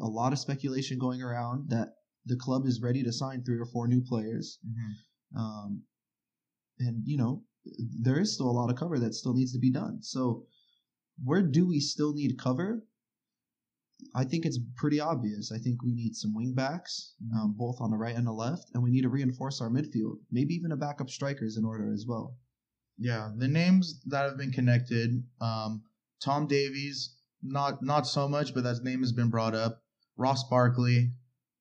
[0.00, 1.94] a lot of speculation going around that
[2.26, 4.58] the club is ready to sign three or four new players.
[4.66, 5.38] Mhm.
[5.38, 5.82] Um,
[6.78, 7.44] and you know,
[8.00, 10.02] there is still a lot of cover that still needs to be done.
[10.02, 10.46] So,
[11.22, 12.84] where do we still need cover?
[14.14, 15.52] I think it's pretty obvious.
[15.52, 18.70] I think we need some wing backs, um, both on the right and the left,
[18.74, 20.18] and we need to reinforce our midfield.
[20.30, 22.36] Maybe even a backup strikers in order as well.
[22.98, 25.84] Yeah, the names that have been connected, um,
[26.20, 29.84] Tom Davies, not not so much, but that name has been brought up.
[30.16, 31.14] Ross Barkley,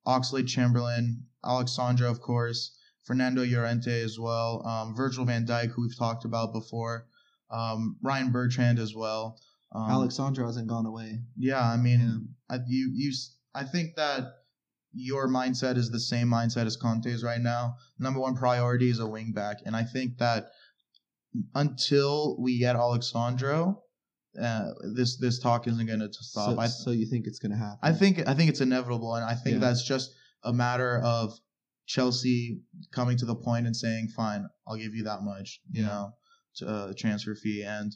[0.05, 5.83] Oxlade Chamberlain, Alex Sandro, of course, Fernando Llorente as well, um, Virgil van Dijk, who
[5.83, 7.07] we've talked about before,
[7.49, 9.39] um, Ryan Bertrand as well.
[9.73, 11.21] Um, Alex Sandro hasn't gone away.
[11.37, 13.11] yeah, I mean, I, you you
[13.55, 14.33] I think that
[14.93, 17.75] your mindset is the same mindset as Conte's right now.
[17.97, 20.47] Number one priority is a wing back, and I think that
[21.55, 23.83] until we get Alex Sandro,
[24.39, 26.56] uh, this this talk isn't going to stop.
[26.56, 27.80] So, I so you think it's going to happen?
[27.82, 29.60] I think I think it's inevitable, and I think Yeah.
[29.60, 30.12] that's just
[30.44, 31.34] a matter of
[31.86, 35.88] Chelsea coming to the point and saying, "Fine, I'll give you that much," you Yeah.
[35.88, 36.13] know,
[36.56, 37.96] to, uh, transfer fee, and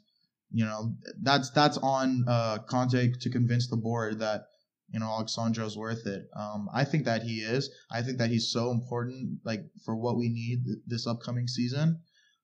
[0.52, 4.46] you know, that's that's on uh, Conte to convince the board that
[4.90, 6.28] you know Alex Sandro's worth it.
[6.36, 7.70] Um, I think that he is.
[7.90, 12.00] I think that he's so important, like for what we need th- this upcoming season.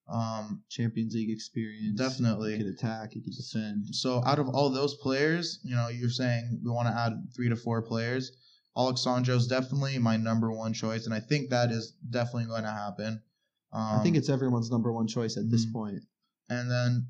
[0.08, 1.98] Um, Champions League experience.
[1.98, 2.54] Definitely.
[2.58, 3.12] He could attack.
[3.14, 3.96] He could defend.
[3.96, 7.48] so out of all those players, you know, you're saying we want to add three
[7.50, 8.32] to four players.
[8.76, 12.72] Alex Sandro's definitely my number one choice, and I think that is definitely going to
[12.72, 13.22] happen.
[13.74, 15.74] Um, I think it's everyone's number one choice at this mhm.
[15.74, 16.04] point.
[16.50, 17.08] and then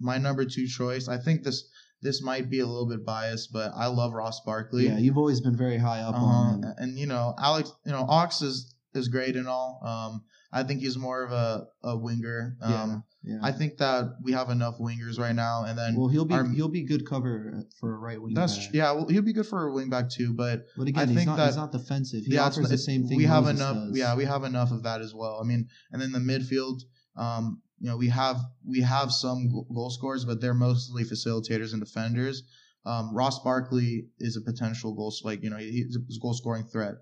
[0.00, 1.08] my number two choice.
[1.08, 1.68] I think this
[2.00, 4.86] this might be a little bit biased, but I love Ross Barkley.
[4.86, 6.24] Yeah, you've always been very high up Uh-huh.
[6.24, 6.72] on him.
[6.78, 9.80] And you know, Alex, you know, Ox is is great and all.
[9.84, 10.22] Um,
[10.52, 12.56] I think he's more of a, a winger.
[12.62, 13.40] Um, yeah, yeah.
[13.42, 16.48] I think that we have enough wingers right now, and then well, he'll be our-
[16.48, 18.32] he'll be good cover for a right wing.
[18.34, 18.74] that's back.
[18.74, 20.32] yeah, well, he'll be good for a wing back too.
[20.32, 22.24] But But again, I he's not that- he's not defensive.
[22.24, 23.18] He yeah, offers the same thing.
[23.18, 23.74] We have Moses enough.
[23.88, 23.98] does.
[23.98, 25.38] Yeah, we have enough of that as well.
[25.40, 26.80] I mean, and then the midfield.
[27.16, 31.80] Um, you know, we have we have some goal scorers, but they're mostly facilitators and
[31.80, 32.42] defenders.
[32.86, 36.94] Um, Ross Barkley is a potential goal, like you know, he's a goal scoring threat.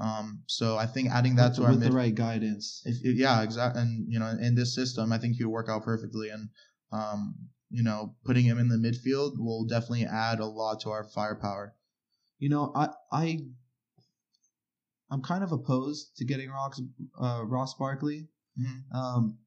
[0.00, 2.82] Um, so I think adding that with, to our with mid, the right guidance.
[2.84, 3.82] if, if- yeah, exactly.
[3.82, 6.28] And you know, in this system, I think he would work out perfectly.
[6.30, 6.48] And
[6.92, 7.34] um,
[7.70, 11.74] you know, putting him in the midfield will definitely add a lot to our firepower.
[12.38, 13.38] You know, I I
[15.10, 16.80] I'm kind of opposed to getting Ross
[17.20, 18.28] uh, Ross Barkley.
[18.58, 18.94] Mhm.
[18.94, 19.38] Um,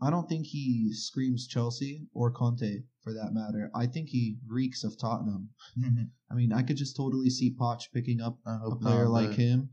[0.00, 3.70] I don't think he screams Chelsea or Conte for that matter.
[3.74, 5.50] I think he reeks of Tottenham.
[6.30, 9.70] I mean, I could just totally see Poch picking up a player not, like him,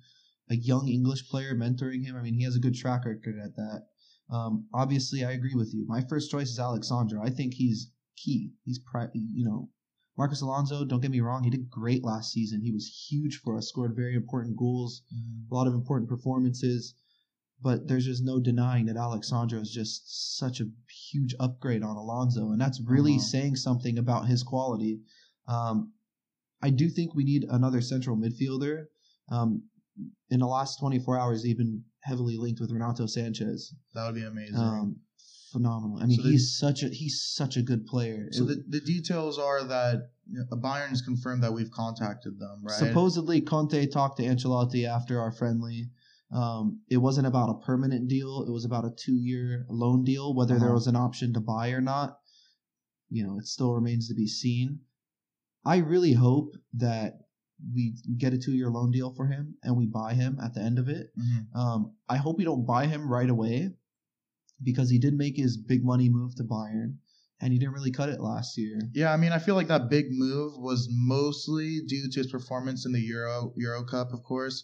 [0.50, 2.16] a young English player mentoring him.
[2.16, 3.84] I mean, he has a good track record at that.
[4.32, 5.86] Um, obviously, I agree with you.
[5.88, 7.22] My first choice is Alex Sandro.
[7.24, 8.52] I think he's key.
[8.66, 9.70] He's pri- you know,
[10.18, 10.86] Marcos Alonso.
[10.86, 12.62] Don't get me wrong; he did great last season.
[12.62, 13.70] He was huge for us.
[13.70, 15.50] Scored very important goals, Mhm.
[15.52, 16.94] a lot of important performances.
[17.62, 20.66] But there's just no denying that Alex Sandro is just such a
[21.12, 23.22] huge upgrade on Alonso, and that's really Uh-huh.
[23.24, 25.02] saying something about his quality.
[25.48, 25.92] Um,
[26.62, 28.86] I do think we need another central midfielder.
[29.30, 29.64] Um,
[30.30, 33.74] in the last 24 hours, been heavily linked with Renato Sanchez.
[33.94, 34.56] That would be amazing.
[34.56, 34.96] Um,
[35.52, 35.98] phenomenal.
[36.00, 38.30] I mean, So the- he's such a he's such a good player.
[38.32, 40.12] So It- the, the details are that
[40.62, 42.78] Bayern's confirmed that we've contacted them, right?
[42.78, 45.90] Supposedly, Conte talked to Ancelotti after our friendly.
[46.32, 48.44] Um, it wasn't about a permanent deal.
[48.48, 50.36] It was about a two-year loan deal.
[50.36, 50.76] Whether there Uh-huh.
[50.76, 52.20] was an option to buy or not,
[53.10, 54.82] you know, it still remains to be seen.
[55.66, 57.22] I really hope that
[57.74, 60.80] we get a two-year loan deal for him and we buy him at the end
[60.80, 61.12] of it.
[61.18, 61.56] Mhm.
[61.56, 63.76] Um, I hope we don't buy him right away
[64.62, 66.98] because he did make his big money move to Bayern
[67.42, 68.80] and he didn't really cut it last year.
[68.94, 72.86] Yeah, I mean, I feel like that big move was mostly due to his performance
[72.86, 74.64] in the Euro Euro Cup, of course.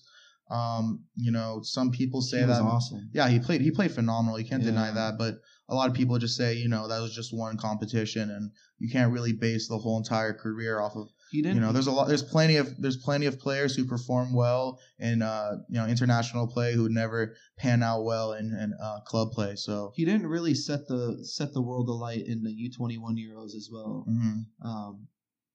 [0.49, 3.09] Um, you know, some people say he was that awesome.
[3.13, 4.39] yeah, he played he played phenomenal.
[4.39, 5.35] You can't deny that, but
[5.67, 8.87] a lot of people just say, you know, that was just one competition and you
[8.91, 11.55] can't really base the whole entire career off of He didn't.
[11.55, 14.79] you know there's a lot there's plenty of there's plenty of players who perform well
[14.99, 19.31] in uh you know international play who never pan out well in, in uh, club
[19.31, 22.97] play so he didn't really set the set the world alight in the U twenty
[22.99, 24.05] one Euros as well.
[24.07, 24.45] mhm.
[24.63, 25.07] Um,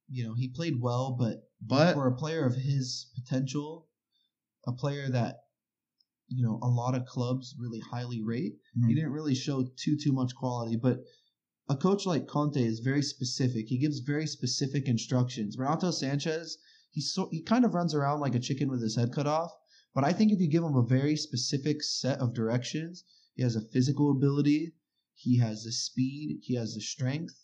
[0.09, 3.87] you know, he played well, but but for a player of his potential,
[4.67, 5.37] a player that
[6.29, 8.89] you know a lot of clubs really highly rate, Mhm.
[8.89, 10.77] he didn't really show too too much quality.
[10.77, 11.05] But
[11.69, 13.69] a coach like Conte is very specific.
[13.69, 15.57] He gives very specific instructions.
[15.57, 16.59] Renato Sanchez,
[16.91, 19.53] he so he kind of runs around like a chicken with his head cut off.
[19.95, 23.57] But I think if you give him a very specific set of directions, he has
[23.57, 24.75] a physical ability,
[25.15, 27.35] he has the speed, he has the strength,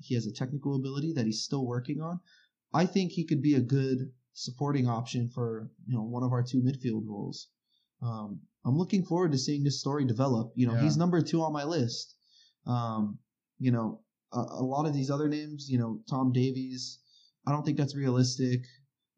[0.00, 2.20] he has a technical ability that he's still working on.
[2.72, 6.42] I think he could be a good supporting option for you know one of our
[6.42, 7.48] two midfield roles.
[8.00, 10.52] Um, I'm looking forward to seeing this story develop.
[10.54, 10.82] You know, Yeah.
[10.82, 12.14] he's number two on my list.
[12.66, 13.18] Um,
[13.58, 14.00] you know,
[14.32, 16.98] a, a lot of these other names, you know, Tom Davies,
[17.46, 18.60] I don't think that's realistic.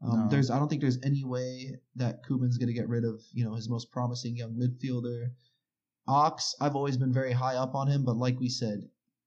[0.02, 0.28] Um, No.
[0.30, 3.44] There's, I don't think there's any way that Koeman's going to get rid of, you
[3.44, 5.32] know, his most promising young midfielder.
[6.08, 8.78] Ox, I've always been very high up on him, but like we said,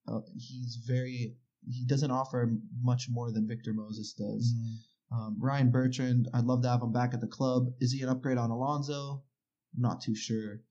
[0.07, 1.35] uh, he's very,
[1.69, 2.51] he doesn't offer
[2.81, 4.51] much more than Victor Moses does.
[4.55, 4.77] Mhm.
[5.13, 7.67] Um, Ryan Bertrand, I'd love to have him back at the club.
[7.79, 9.23] Is he an upgrade on Alonso?
[9.75, 10.61] I'm not too sure.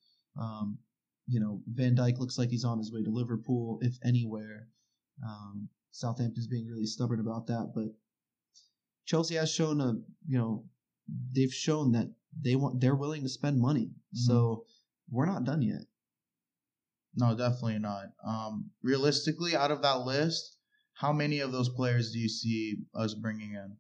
[0.41, 0.79] Um,
[1.29, 4.69] you know, Van Dijk looks like he's on his way to Liverpool, if anywhere.
[5.27, 7.95] Um, Southampton's being really stubborn about that, but
[9.07, 9.93] Chelsea has shown a,
[10.27, 10.65] you know,
[11.33, 13.91] they've shown that they want they're willing to spend money.
[14.15, 14.65] So
[15.11, 15.83] we're not done yet.
[17.15, 20.57] no definitely not um realistically out of that list
[20.95, 23.77] how many of those players do you see us bringing in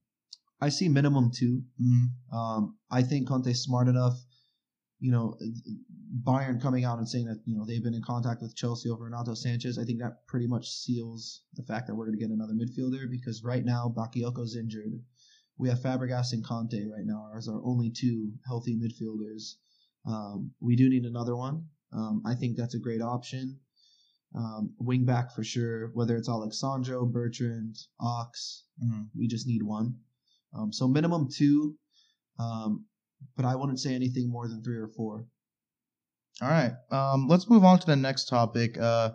[0.62, 1.62] I see minimum two.
[1.80, 2.36] mm-hmm.
[2.36, 4.16] Um, I think Conte's smart enough.
[5.00, 5.36] you know,
[6.24, 9.04] Bayern coming out and saying that you know they've been in contact with Chelsea over
[9.04, 12.30] Renato Sanchez, I think that pretty much seals the fact that we're going to get
[12.30, 14.92] another midfielder because right now Bakayoko's injured.
[15.58, 19.54] We have Fabregas and Conte right now as our only two healthy midfielders.
[20.06, 21.66] Um, we do need another one.
[21.92, 23.58] Um, I think that's a great option.
[24.34, 29.08] Um, wing back for sure, whether it's Alex Sandro, Bertrand, Ox, Mhm.
[29.14, 29.98] we just need one.
[30.56, 31.74] Um, so minimum two,
[32.38, 32.86] um,
[33.36, 35.26] but I wouldn't say anything more than three or four.
[36.40, 36.72] All right.
[36.90, 38.78] Um, let's move on to the next topic.
[38.78, 39.10] Uh,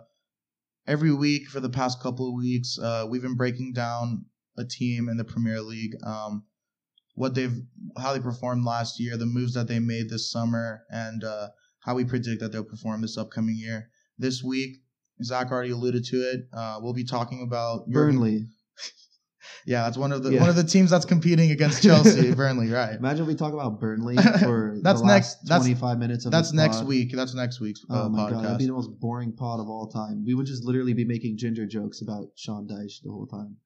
[0.86, 4.24] every week for the past couple of weeks, uh, we've been breaking down
[4.56, 6.44] a team in the Premier League, um,
[7.14, 7.54] what they've,
[7.98, 11.48] how they performed last year, the moves that they made this summer, and uh,
[11.80, 13.90] how we predict that they'll perform this upcoming year.
[14.18, 14.78] This week,
[15.22, 16.40] Zach already alluded to it.
[16.52, 18.46] Uh, we'll be talking about Burnley.
[19.66, 20.40] Yeah, that's one of the Yeah.
[20.40, 22.32] one of the teams that's competing against Chelsea.
[22.34, 22.94] Burnley, right?
[22.96, 26.78] Imagine we talk about Burnley for That's the next- that's- 25 minutes of That's next
[26.78, 26.86] pod.
[26.88, 27.12] week.
[27.14, 28.58] That's next week's uh, Oh my god, that'd podcast.
[28.58, 30.24] be the most boring pod of all time.
[30.26, 33.56] We would just literally be making ginger jokes about Sean Dyche the whole time.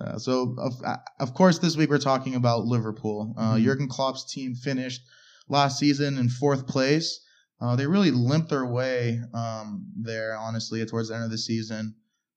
[0.00, 0.74] Uh, so of
[1.20, 3.34] of course this week we're talking about Liverpool.
[3.38, 3.64] Uh, Mhm.
[3.64, 5.00] Jurgen Klopp's team finished
[5.48, 7.20] last season in fourth place.
[7.60, 11.94] Uh, they really limped their way um, there, honestly, towards the end of the season.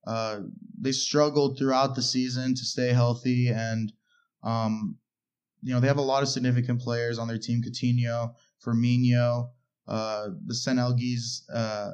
[0.07, 0.39] Uh,
[0.79, 3.91] they struggled throughout the season to stay healthy, and
[4.43, 4.97] um,
[5.61, 8.33] you know they have a lot of significant players on their team: Coutinho,
[8.65, 9.49] Firmino,
[9.87, 11.91] uh, the Senegalese uh,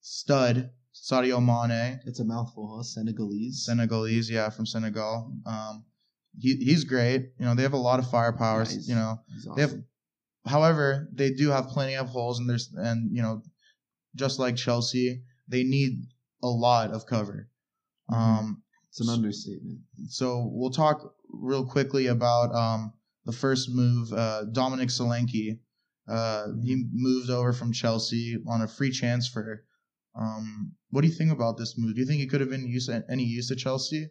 [0.00, 2.00] stud Sadio Mane.
[2.04, 2.82] It's a mouthful, huh?
[2.82, 3.64] Senegalese.
[3.64, 5.32] Senegalese, yeah, from Senegal.
[5.46, 5.84] Um,
[6.38, 7.30] he he's great.
[7.38, 8.60] You know, they have a lot of firepower.
[8.60, 8.88] Nice.
[8.88, 9.82] You know, He's they have-
[10.46, 13.42] however, they do have plenty of holes, and there's and you know,
[14.16, 16.06] just like Chelsea, they need
[16.42, 17.48] a lot of cover.
[18.12, 19.80] Um, It's an understatement.
[20.08, 22.92] so we'll talk real quickly about um
[23.24, 24.12] the first move.
[24.12, 25.60] Uh, Dominic Solanke.
[26.08, 29.64] Uh, he moved over from Chelsea on a free transfer.
[30.18, 31.94] Um, what do you think about this move?
[31.94, 34.08] Do you think he could have been use any use at Chelsea?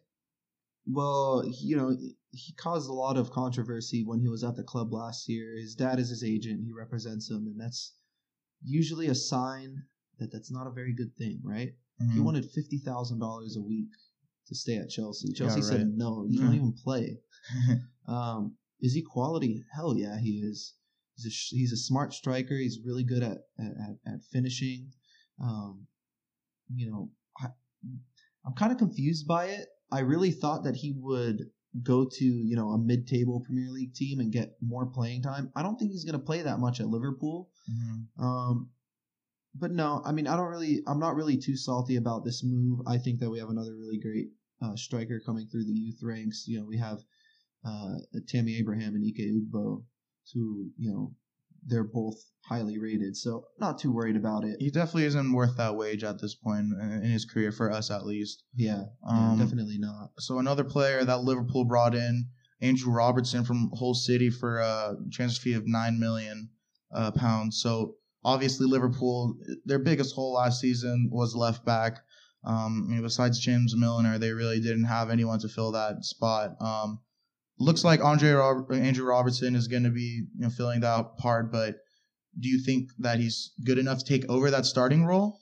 [0.87, 1.95] Well, you know,
[2.31, 5.55] he caused a lot of controversy when he was at the club last year.
[5.57, 7.93] His dad is his agent; he represents him, and that's
[8.63, 9.83] usually a sign
[10.17, 11.73] that that's not a very good thing, right?
[12.13, 12.23] He Mhm.
[12.23, 13.89] wanted fifty thousand dollars a week
[14.47, 15.29] to stay at Chelsea.
[15.29, 15.69] Yeah, Chelsea right.
[15.69, 17.19] said no, you don't even play.
[18.07, 19.63] Um, is he quality?
[19.73, 20.73] Hell yeah, he is.
[21.15, 22.55] He's a he's a smart striker.
[22.57, 24.91] He's really good at at, at, finishing.
[25.41, 25.87] Um,
[26.73, 27.47] you know, I,
[28.45, 29.67] I'm kind of confused by it.
[29.91, 31.51] I really thought that he would
[31.83, 35.51] go to you know a mid-table Premier League team and get more playing time.
[35.55, 37.49] I don't think he's going to play that much at Liverpool.
[37.69, 38.07] Mhm.
[38.23, 38.71] Um,
[39.55, 42.79] but no, I mean, I don't really, I'm not really too salty about this move.
[42.87, 44.29] I think that we have another really great
[44.63, 46.45] uh, striker coming through the youth ranks.
[46.47, 46.99] You know, we have
[47.65, 47.95] uh,
[48.27, 49.83] Tammy Abraham and Ike Ugbo,
[50.33, 51.13] who, you know,
[51.65, 52.15] they're both
[52.47, 53.15] highly rated.
[53.15, 54.57] So not too worried about it.
[54.59, 57.91] He definitely isn't worth that wage at this point in in his career, for us
[57.91, 58.43] at least.
[58.55, 60.09] Yeah, yeah Um, definitely not.
[60.17, 62.29] So another player that Liverpool brought in,
[62.61, 66.49] Andrew Robertson from Hull City for a transfer fee of nine million
[66.91, 67.61] uh, pounds.
[67.61, 71.99] So obviously Liverpool, their biggest hole last season was left back.
[72.43, 76.51] Um, I mean, besides James Milner, they really didn't have anyone to fill that spot.
[76.59, 76.99] Um,
[77.59, 78.31] looks like Andre
[78.71, 81.75] Andrew Robertson is going to be you know filling that part, but
[82.39, 85.41] do you think that he's good enough to take over that starting role?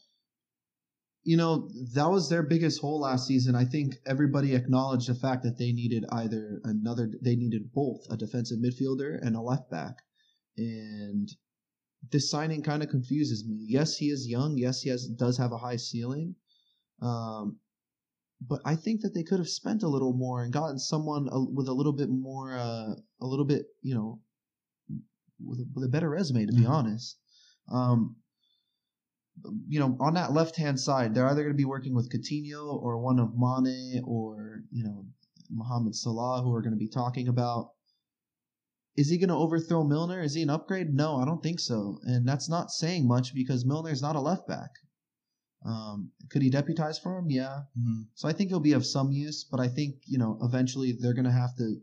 [1.23, 3.55] you know, that was their biggest hole last season.
[3.55, 8.17] I think everybody acknowledged the fact that they needed either another, they needed both a
[8.17, 9.97] defensive midfielder and a left back.
[10.57, 11.29] And
[12.11, 13.65] this signing kind of confuses me.
[13.67, 14.57] Yes, he is young.
[14.57, 16.35] Yes, he has does have a high ceiling.
[17.01, 17.59] Um,
[18.41, 21.43] but I think that they could have spent a little more and gotten someone a,
[21.43, 24.21] with a little bit more, uh, a little bit, you know,
[25.39, 26.69] with a, with a better resume, to be Mhm.
[26.69, 27.17] honest.
[27.69, 28.15] Um,
[29.67, 32.81] you know, on that left hand side, they're either going to be working with Coutinho
[32.81, 35.05] or one of Mane or you know
[35.49, 37.71] Mohamed Salah, who we're going to be talking about.
[38.99, 40.21] Is he going to overthrow Milner?
[40.21, 40.93] Is he an upgrade?
[40.93, 41.99] No, I don't think so.
[42.03, 44.71] And that's not saying much because Milner's not a left back.
[45.65, 47.29] Um, could he deputize for him?
[47.29, 47.61] Yeah.
[47.79, 48.07] Mhm.
[48.15, 51.13] So I think he'll be of some use, but I think you know eventually they're
[51.13, 51.77] going to have to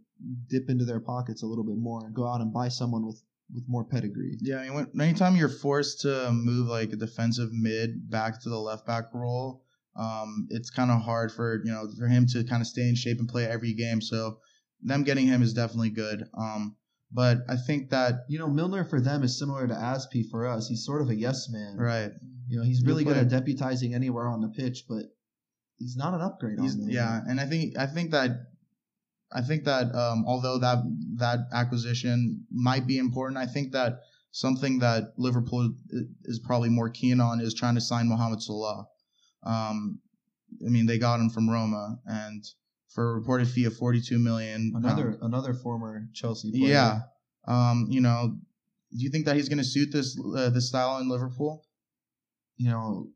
[0.48, 3.22] dip into their pockets a little bit more and go out and buy someone with
[3.54, 4.36] with more pedigree.
[4.42, 8.50] Yeah, I mean, when, anytime you're forced to move like a defensive mid back to
[8.50, 9.62] the left back role,
[9.94, 12.94] um, it's kind of hard for you know for him to kind of stay in
[12.94, 14.02] shape and play every game.
[14.02, 14.38] So
[14.82, 16.24] them getting him is definitely good.
[16.36, 16.76] Um,
[17.12, 20.68] but I think that You know, Milner for them is similar to Azpi for us.
[20.68, 21.76] He's sort of a yes man.
[21.76, 22.10] right,
[22.48, 25.04] You know, he's really good at deputizing anywhere on the pitch, but
[25.76, 26.92] he's not an upgrade he's, on Milner.
[26.92, 28.30] yeah, and I think I think that
[29.32, 30.78] I think that um, although that
[31.16, 34.00] that acquisition might be important, I think that
[34.30, 35.74] something that Liverpool
[36.24, 38.86] is probably more keen on is trying to sign Mohamed Salah.
[39.42, 40.00] Um,
[40.64, 42.44] I mean, they got him from Roma, and
[42.96, 44.72] for a reported fee of 42 million.
[44.74, 45.18] Another pounds.
[45.20, 46.72] another former Chelsea player.
[46.72, 47.00] Yeah.
[47.46, 48.38] Um, you know,
[48.90, 51.62] do you think that he's going to suit this uh, this style in Liverpool?
[52.56, 53.10] You know,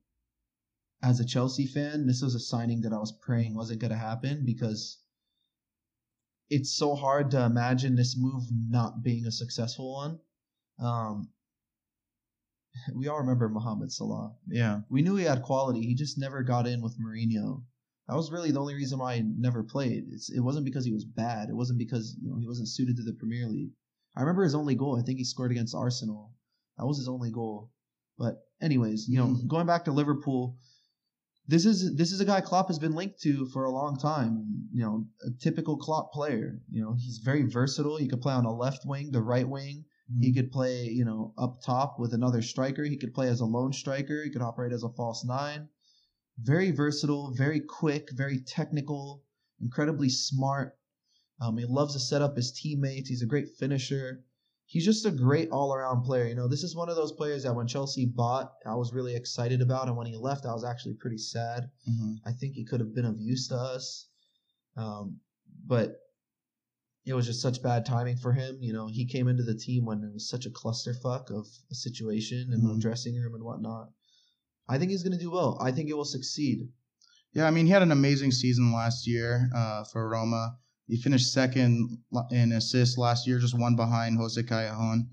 [1.03, 3.97] as a Chelsea fan, this was a signing that I was praying wasn't going to
[3.97, 4.99] happen because
[6.51, 10.19] it's so hard to imagine this move not being a successful one.
[10.79, 11.31] Um,
[12.95, 14.35] we all remember Mohamed Salah.
[14.47, 14.81] Yeah.
[14.91, 15.81] We knew he had quality.
[15.81, 17.63] He just never got in with Mourinho.
[18.11, 20.03] That was really the only reason why he never played.
[20.11, 21.49] It's, it wasn't because he was bad.
[21.49, 23.71] It wasn't because you know he wasn't suited to the Premier League.
[24.17, 24.99] I remember his only goal.
[24.99, 26.33] I think he scored against Arsenal.
[26.77, 27.71] That was his only goal.
[28.19, 29.47] But anyways, you know, Mhm.
[29.47, 30.57] going back to Liverpool,
[31.47, 34.69] this is this is a guy Klopp has been linked to for a long time.
[34.73, 36.61] You know, a typical Klopp player.
[36.69, 37.97] You know, he's very versatile.
[37.97, 39.85] He could play on the left wing, the right wing.
[40.21, 42.83] He could play, you know, up top with another striker.
[42.83, 44.25] He could play as a lone striker.
[44.25, 45.69] He could operate as a false nine.
[46.43, 49.23] Very versatile, very quick, very technical,
[49.61, 50.79] incredibly smart.
[51.41, 53.09] Um, he loves to set up his teammates.
[53.09, 54.25] He's a great finisher.
[54.67, 56.27] He's just a great all-around player.
[56.27, 59.17] You know, this is one of those players that when Chelsea bought, I was really
[59.17, 61.71] excited about, and when he left, I was actually pretty sad.
[61.89, 62.21] Mhm.
[62.25, 64.07] I think he could have been of use to us.
[64.77, 65.21] Um,
[65.67, 65.99] but
[67.05, 68.63] it was just such bad timing for him.
[68.63, 71.75] You know, he came into the team when it was such a clusterfuck of a
[71.75, 72.75] situation and Mhm.
[72.75, 73.93] the dressing room and whatnot.
[74.71, 75.59] I think he's going to do well.
[75.61, 76.69] I think it will succeed.
[77.33, 80.57] Yeah, I mean, he had an amazing season last year uh, for Roma.
[80.87, 81.99] He finished second
[82.31, 85.07] in assists last year, just one behind Jose Callejon.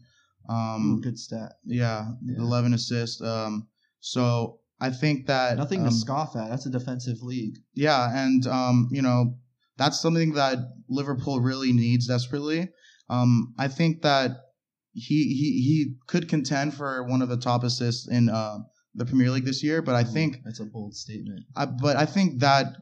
[0.50, 1.54] Ooh, Um, good stat.
[1.66, 2.38] yeah, Yeah.
[2.40, 3.22] 11 assists.
[3.22, 3.68] Um,
[4.00, 6.50] so I think that Nothing to um, scoff at.
[6.50, 7.58] That's a defensive league.
[7.74, 9.38] Yeah, and um, you know
[9.78, 10.58] that's something that
[10.90, 12.70] Liverpool really needs desperately.
[13.10, 14.32] Um, I think that
[14.94, 18.60] he he he could contend for one of the top assists in uh,
[18.98, 21.46] the Premier League this year, but I think that's a bold statement.
[21.56, 22.76] I, but I think that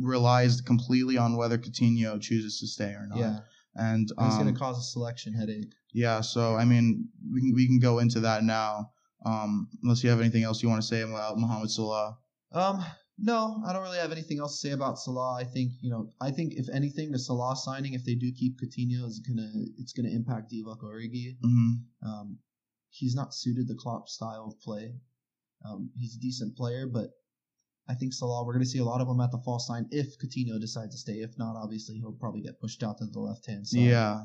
[0.00, 3.18] relies completely on whether Coutinho chooses to stay or not.
[3.18, 3.38] Yeah,
[3.74, 5.72] and it's um, going to cause a selection headache.
[5.94, 8.90] yeah, so I mean we can we can go into that now.
[9.24, 12.16] Um, unless you have anything else you want to say about Mohamed Salah.
[12.52, 12.82] Um,
[13.18, 15.34] no, I don't really have anything else to say about Salah.
[15.38, 18.58] I think you know, I think if anything, the Salah signing, if they do keep
[18.58, 21.36] Coutinho, is gonna it's gonna impact Divock Origi.
[21.42, 21.72] hmm
[22.04, 22.38] Um,
[22.88, 24.94] he's not suited the Klopp style of play.
[25.64, 27.10] Um, he's a decent player, but
[27.88, 29.86] I think Salah, we're going to see a lot of him at the false nine
[29.90, 31.14] if Coutinho decides to stay.
[31.20, 33.80] If not, obviously he'll probably get pushed out to the left hand side.
[33.80, 34.20] Yeah.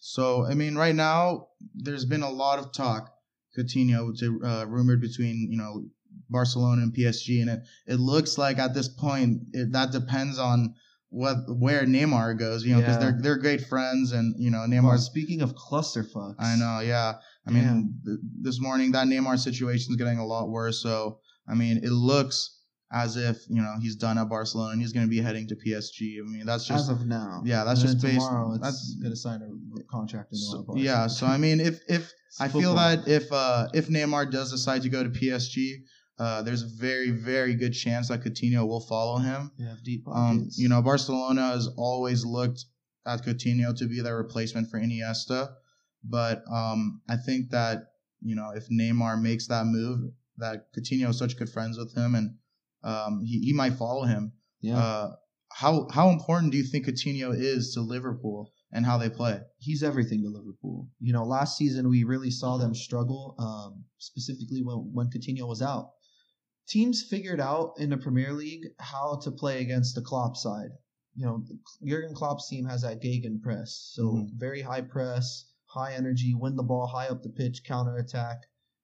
[0.00, 3.10] So I mean, right now there's been a lot of talk.
[3.58, 4.10] Coutinho,
[4.44, 5.84] uh, rumored between you know
[6.28, 10.74] Barcelona and PSG, and it, it looks like at this point it, that depends on
[11.08, 12.64] what where Neymar goes.
[12.64, 13.00] You know, because Yeah.
[13.12, 15.06] they're they're great friends, and you know Well, Neymar's.
[15.06, 17.14] speaking of clusterfucks, I know, yeah.
[17.46, 20.80] I mean, th- this morning that Neymar situation is getting a lot worse.
[20.82, 21.18] So
[21.48, 22.60] I mean, it looks
[22.92, 25.56] as if you know he's done at Barcelona and he's going to be heading to
[25.56, 26.18] PSG.
[26.20, 28.14] I mean, that's just As of now, yeah, that's And just based.
[28.26, 28.52] tomorrow.
[28.54, 31.06] It's that's going to sign a contract in so, yeah.
[31.06, 34.82] So I mean, if if It's I feel that if uh, if Neymar does decide
[34.82, 35.72] to go to PSG,
[36.18, 39.50] uh, there's a very very good chance that Coutinho will follow him.
[39.58, 40.58] you have deep Um, pockets.
[40.58, 42.64] you know, Barcelona has always looked
[43.06, 45.50] at Coutinho to be their replacement for Iniesta,
[46.04, 47.84] but um, I think that
[48.22, 52.14] you know if Neymar makes that move, that Coutinho is such good friends with him,
[52.14, 52.36] and
[52.82, 54.32] um, he he might follow him.
[54.60, 54.78] yeah.
[54.78, 55.10] Uh,
[55.52, 59.40] how how important do you think Coutinho is to Liverpool and how they play?
[59.58, 60.88] he's everything to Liverpool.
[61.00, 65.62] You know, last season we really saw them struggle, um, specifically when when Coutinho was
[65.62, 65.90] out.
[66.66, 70.70] Teams figured out in the Premier League how to play against the Klopp side.
[71.14, 71.44] You know,
[71.86, 74.30] Jurgen Klopp's team has that Gegen press, so Mhm.
[74.36, 75.44] very high press,
[75.74, 78.38] high energy, win the ball high up the pitch, counter attack,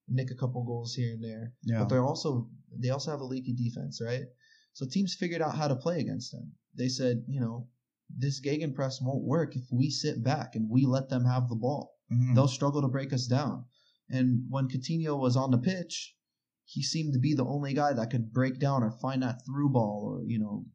[0.09, 1.55] nick a couple goals here and there.
[1.62, 1.80] Yeah.
[1.80, 4.24] But they're also they also have a leaky defense, right?
[4.72, 6.53] So teams figured out how to play against them.
[6.76, 7.68] They said, you know,
[8.09, 11.95] this Gegenpress won't work if we sit back and we let them have the ball.
[12.12, 12.34] Mhm.
[12.34, 13.64] They'll struggle to break us down.
[14.09, 16.16] And when Coutinho was on the pitch,
[16.64, 19.70] he seemed to be the only guy that could break down or find that through
[19.70, 20.66] ball or, you know,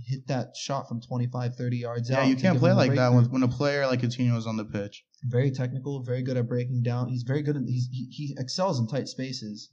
[0.00, 2.22] hit that shot from 25, 30 yards Yeah, out.
[2.22, 4.64] Yeah, you can't play like that when, when a player like Coutinho is on the
[4.64, 5.04] pitch.
[5.24, 7.08] very technical, very good at breaking down.
[7.08, 7.56] He's very good.
[7.56, 9.68] At, he's, he, he excels in tight spaces.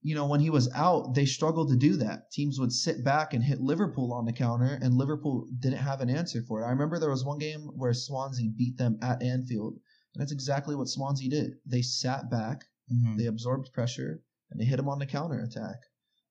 [0.00, 2.30] you know, when he was out, they struggled to do that.
[2.30, 6.08] Teams would sit back and hit Liverpool on the counter, and Liverpool didn't have an
[6.08, 6.66] answer for it.
[6.66, 9.74] I remember there was one game where Swansea beat them at Anfield,
[10.14, 11.54] and that's exactly what Swansea did.
[11.66, 13.18] They sat back, Mhm.
[13.18, 15.76] they absorbed pressure, and they hit him on the counter attack.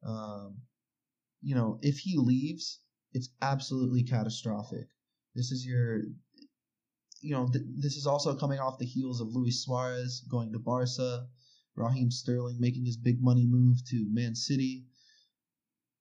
[0.02, 0.62] Um,
[1.48, 2.82] you know, if he leaves,
[3.14, 4.90] it's absolutely catastrophic.
[5.34, 6.02] This is your
[7.22, 10.60] you know, th- this is also coming off the heels of Luis Suarez going to
[10.60, 11.26] Barca,
[11.74, 14.88] Raheem Sterling making his big money move to Man City.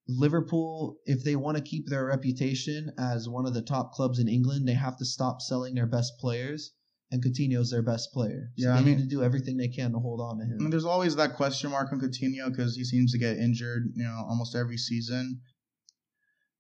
[0.09, 4.29] Liverpool, if they want to keep their reputation as one of the top clubs in
[4.29, 6.73] England, they have to stop selling their best players,
[7.11, 8.51] and Coutinho's their best player.
[8.57, 10.45] So Yeah, they I need mean- to do everything they can to hold on to
[10.45, 10.71] I mean, him.
[10.71, 14.25] there's always that question mark on Coutinho because he seems to get injured, you know,
[14.29, 15.41] almost every season.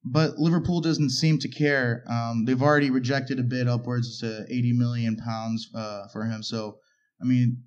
[0.05, 2.05] But Liverpool doesn't seem to care.
[2.09, 6.44] Um, they've already rejected a bid upwards to 80 million pounds uh, for him.
[6.44, 6.78] So,
[7.20, 7.64] I mean,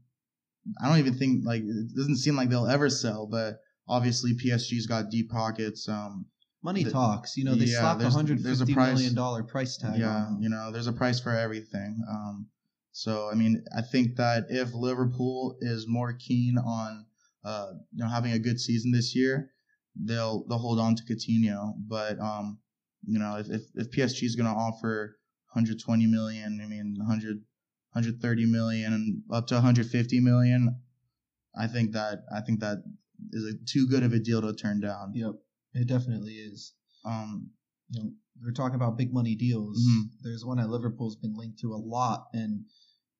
[0.82, 3.27] I don't even think like it doesn't seem like they'll ever sell.
[3.27, 3.59] But
[3.89, 5.89] obviously, PSG's got deep pockets.
[5.89, 6.27] Um,
[6.63, 7.36] Money the- talks.
[7.36, 9.99] You know, they yeah, slapped 150 there's a price, million dollar price tag.
[9.99, 12.01] yeah, you know, there's a price for everything.
[12.09, 12.47] Um,
[12.91, 17.05] so I mean, I think that if Liverpool is more keen on
[17.45, 19.51] uh, you know having a good season this year,
[19.95, 21.73] they'll they'll hold on to Coutinho.
[21.87, 22.59] But um,
[23.05, 25.17] you know, if if, if PSG is going to offer
[25.53, 27.37] 120 million, I mean 100
[27.93, 30.79] 130 million and up to 150 million,
[31.57, 32.83] I think that I think that
[33.31, 35.13] is a, too good of a deal to turn down.
[35.15, 35.33] Yep,
[35.73, 36.73] it definitely is.
[37.05, 37.51] Um,
[37.89, 38.11] You know,
[38.43, 39.79] we're talking about big money deals.
[39.79, 40.11] Mhm.
[40.21, 42.65] There's one at Liverpool's been linked to a lot, and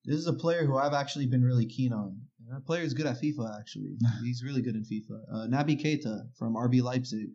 [0.04, 2.20] this is a player who I've actually been really keen on.
[2.38, 3.58] And that player is good at FIFA.
[3.58, 5.20] Actually, he's really good in FIFA.
[5.32, 7.30] Uh, Naby Keita from RB Leipzig.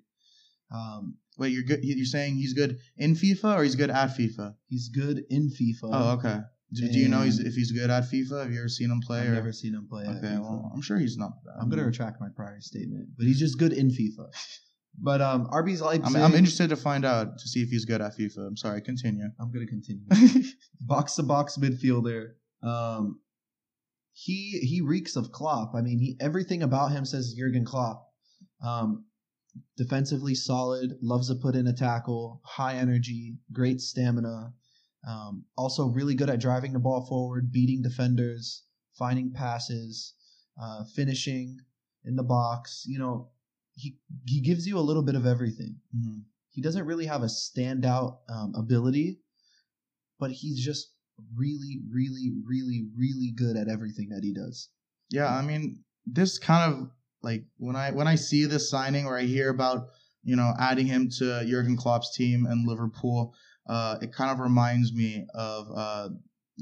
[0.74, 1.80] Um, wait, you're good.
[1.84, 4.56] You're saying he's good in FIFA or he's good at FIFA?
[4.68, 5.84] he's good in FIFA.
[5.84, 6.40] Oh, okay.
[6.74, 8.44] Do, do you know he's, if he's good at FIFA?
[8.44, 9.22] Have you ever seen him play?
[9.22, 9.34] I've or?
[9.34, 10.04] never seen him play.
[10.06, 11.32] Okay, well, I'm sure he's not.
[11.60, 14.28] I'm gonna retract my prior statement, but he's just good in FIFA.
[14.98, 16.16] But um, RB's Leipzig.
[16.16, 18.48] I'm, I'm interested to find out to see if he's good at FIFA.
[18.48, 18.82] I'm sorry.
[18.82, 19.26] Continue.
[19.40, 20.04] I'm gonna continue.
[20.82, 22.32] box to box midfielder.
[22.66, 23.22] Um,
[24.14, 25.76] he he reeks of Klopp.
[25.76, 28.08] I mean, he everything about him says Jurgen Klopp.
[28.62, 29.06] Um,
[29.78, 34.54] defensively solid, loves to put in a tackle, high energy, great stamina.
[35.08, 38.64] Um, also really good at driving the ball forward, beating defenders,
[38.98, 40.14] finding passes,
[40.62, 41.60] uh, finishing
[42.04, 42.84] in the box.
[42.88, 43.30] You know,
[43.76, 46.24] he he gives you a little bit of everything Mhm.
[46.50, 49.20] he doesn't really have a standout um, ability,
[50.20, 50.95] but he's just
[51.36, 54.70] really, really, really, really good at everything that he does.
[55.10, 56.90] Yeah, I mean, this kind of
[57.22, 59.88] like when I when I see this signing or I hear about
[60.24, 63.34] you know adding him to Jurgen Klopp's team and Liverpool,
[63.68, 66.10] uh, it kind of reminds me of uh,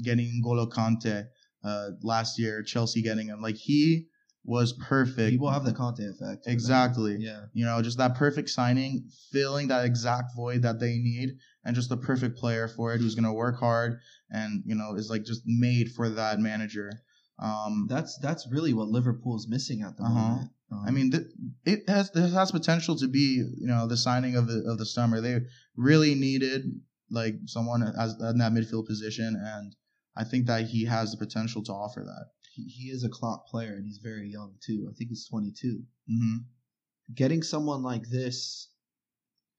[0.02, 1.26] getting N'Golo Kante
[1.64, 3.40] uh, last year, Chelsea getting him.
[3.40, 4.06] Like he
[4.44, 5.30] was perfect.
[5.30, 6.46] He will have the Conte effect.
[6.46, 7.16] exactly.
[7.18, 7.44] Yeah.
[7.54, 11.30] You know, just that perfect signing, filling that exact void that they need,
[11.64, 13.98] and just the perfect player for it who's going to work hard
[14.30, 16.90] and, you know, is like just made for that manager.
[17.38, 20.14] Um, That's that's really what Liverpool's missing at the Uh-huh.
[20.14, 20.50] moment.
[20.70, 21.26] Um, I mean, th-
[21.64, 24.86] it has it has potential to be, you know, the signing of the of the
[24.86, 25.20] summer.
[25.20, 25.40] They
[25.76, 26.62] really needed
[27.10, 29.74] like someone as in that midfield position, and
[30.16, 32.26] I think that he has the potential to offer that.
[32.54, 34.86] he, he is a Klopp player and he's very young too.
[34.88, 35.82] I think he's 22.
[36.08, 36.36] hmm
[37.14, 38.68] Getting someone like this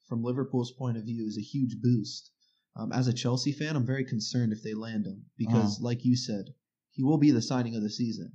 [0.08, 2.32] from Liverpool's point of view is a huge boost.
[2.78, 6.16] Um, as a Chelsea fan, I'm very concerned if they land him because, like you
[6.16, 6.54] said,
[6.92, 8.34] he will be the signing of the season.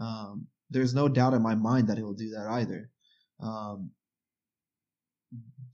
[0.00, 2.90] Um, there's no doubt in my mind that he'll do that either.
[3.40, 3.90] Um,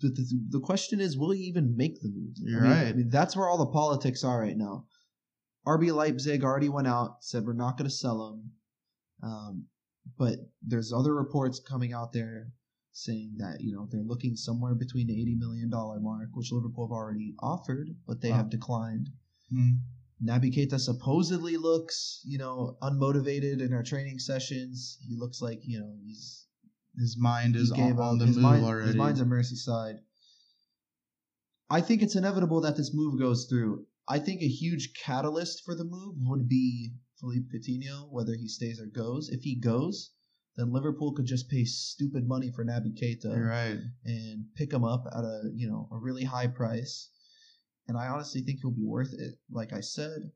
[0.00, 2.34] the, the, the question is, will he even make the move?
[2.36, 2.86] You're I mean, right.
[2.88, 4.86] I mean, that's where all the politics are right now.
[5.66, 8.50] RB Leipzig already went out, said we're not going to sell him.
[9.22, 9.64] Um,
[10.16, 12.48] but there's other reports coming out there
[12.98, 16.86] saying that you know they're looking somewhere between the 80 million dollar mark, which Liverpool
[16.86, 18.36] have already offered, but they Wow.
[18.38, 19.10] have declined.
[19.50, 19.76] hmm
[20.20, 24.98] Naby Keita supposedly looks, you know, unmotivated in our training sessions.
[25.00, 26.44] He looks like, you know, he's
[26.96, 28.88] His mind is on, on the his move mind, already.
[28.88, 30.00] His mind's a Merseyside.
[31.70, 33.86] I think it's inevitable that this move goes through.
[34.08, 38.80] I think a huge catalyst for the move would be Philippe Coutinho, whether he stays
[38.80, 39.28] or goes.
[39.28, 40.10] If he goes,
[40.58, 43.78] then Liverpool could just pay stupid money for Naby Keita right.
[44.04, 47.10] and pick him up at a you know a really high price.
[47.86, 49.36] And I honestly think he'll be worth it.
[49.50, 50.30] Like I said,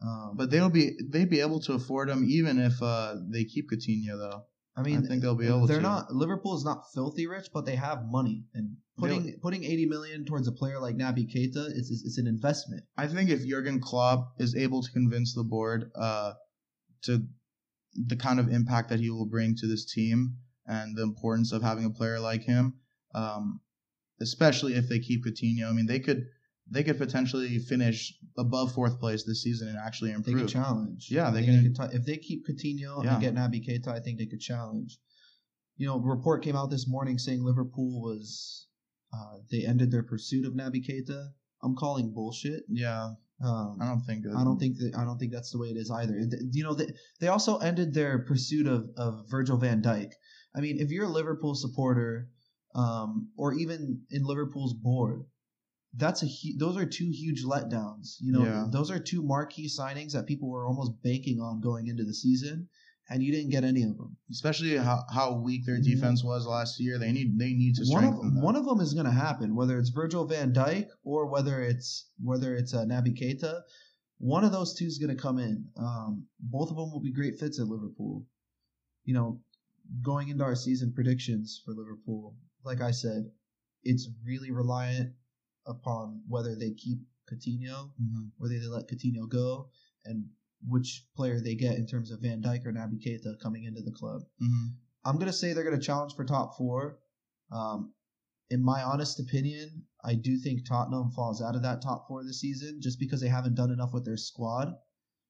[0.00, 3.70] um, But they'll be they'd be able to afford him even if uh, they keep
[3.70, 4.44] Coutinho though.
[4.76, 5.82] I mean, I think they'll be able to They're to.
[5.82, 6.12] not.
[6.12, 10.48] Liverpool is not filthy rich, but they have money, and putting putting eighty million towards
[10.48, 12.82] a player like Naby Keita is is, is an investment.
[12.96, 16.32] I think if Jurgen Klopp is able to convince the board uh,
[17.02, 17.24] to
[17.94, 20.36] the kind of impact that he will bring to this team
[20.66, 22.74] and the importance of having a player like him,
[23.14, 23.60] um,
[24.20, 26.24] especially if they keep Coutinho, I mean they could
[26.70, 30.38] they could potentially finish above fourth place this season and actually They improve.
[30.40, 31.08] could challenge.
[31.10, 33.12] Yeah, they think can- could t- if they keep Coutinho Yeah.
[33.14, 34.98] and get Naby Keita, I think they could challenge.
[35.76, 38.66] You know, a report came out this morning saying Liverpool was
[39.12, 41.28] uh, they ended their pursuit of Naby Keita.
[41.62, 42.64] I'm calling bullshit.
[42.68, 43.10] yeah,
[43.42, 44.24] Um, I don't think.
[44.26, 46.14] I don't think that I don't think that's the way it is either.
[46.52, 46.86] You know, they,
[47.20, 50.12] they also ended their pursuit of, of Virgil van Dijk.
[50.56, 52.28] I mean, if you're a Liverpool supporter,
[52.74, 55.24] um, or even in Liverpool's board,
[55.96, 58.16] that's a hu- those are two huge letdowns.
[58.20, 58.66] You know, Yeah.
[58.70, 62.68] those are two marquee signings that people were almost banking on going into the season,
[63.10, 64.16] and you didn't get any of them.
[64.30, 65.84] especially how, how weak their Mhm.
[65.84, 66.98] defense was last year.
[66.98, 68.42] They need they need to strengthen One of them.
[68.42, 72.08] one of them is going to happen, whether it's Virgil van Dijk or whether it's
[72.22, 73.60] whether it's uh, Naby Keita.
[74.18, 75.68] One of those two is going to come in.
[75.76, 78.26] Um, both of them will be great fits at Liverpool.
[79.04, 79.40] You know,
[80.02, 83.30] going into our season predictions for Liverpool, like I said,
[83.82, 85.12] it's really reliant
[85.66, 87.00] upon whether they keep
[87.30, 88.30] Coutinho, Mhm.
[88.38, 89.68] whether they let Coutinho go,
[90.06, 90.30] and
[90.68, 93.92] which player they get in terms of Van Dijk or Naby Keita coming into the
[93.92, 94.22] club.
[94.42, 94.76] Mhm.
[95.04, 96.98] I'm gonna say they're gonna challenge for top four.
[97.50, 97.94] Um,
[98.50, 102.40] in my honest opinion, I do think Tottenham falls out of that top four this
[102.40, 104.74] season just because they haven't done enough with their squad.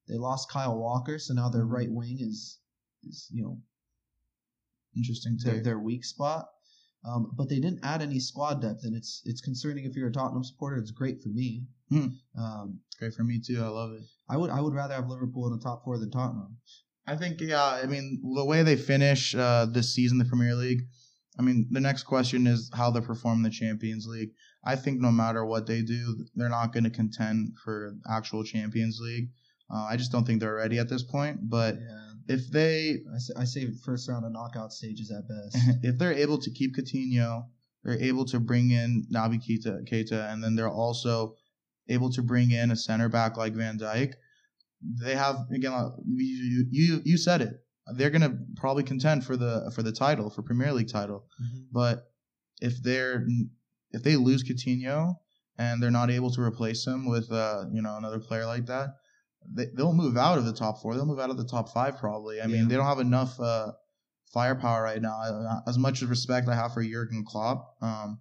[0.07, 2.61] They lost Kyle Walker, so now their right wing is
[3.03, 3.63] is you know
[4.97, 5.65] Interesting their, take.
[5.65, 6.49] their weak spot.
[7.07, 10.13] Um, but they didn't add any squad depth, and it's it's concerning if you're a
[10.13, 10.77] Tottenham supporter.
[10.77, 11.65] It's great for me.
[11.91, 12.07] Hmm.
[12.39, 13.63] Um, Great for me too.
[13.63, 14.03] I love it.
[14.29, 16.57] I would I would rather have Liverpool in the top four than Tottenham.
[17.07, 17.63] I think yeah.
[17.63, 20.83] I mean the way they finish uh, this season, the Premier League.
[21.39, 24.31] I mean the next question is how they perform in the Champions League.
[24.65, 28.99] I think no matter what they do, they're not going to contend for actual Champions
[29.01, 29.29] League.
[29.71, 31.51] Uh, I just don't think they're ready at this point.
[31.51, 35.57] But Yeah, if they I say, I say first round of knockout stages at best.
[35.83, 37.47] if they're able to keep Coutinho,
[37.83, 41.37] they're able to bring in Naby Keita, Keita, and then they're also
[41.89, 44.15] able to bring in a center back like Van Dijk.
[45.03, 45.73] They have again,
[46.07, 47.55] you you, you said it.
[47.97, 51.27] They're gonna probably contend for the for the title for Premier League title.
[51.43, 51.67] Mhm.
[51.73, 52.11] But
[52.61, 53.27] if they're
[53.91, 55.17] if they lose Coutinho
[55.59, 58.97] and they're not able to replace him with uh you know another player like that,
[59.53, 60.95] they, they'll move out of the top four.
[60.95, 62.41] They'll move out of the top five probably.
[62.41, 63.73] I mean, they don't have enough uh,
[64.33, 65.63] firepower right now.
[65.67, 68.21] As much as respect I have for Jurgen Klopp, um,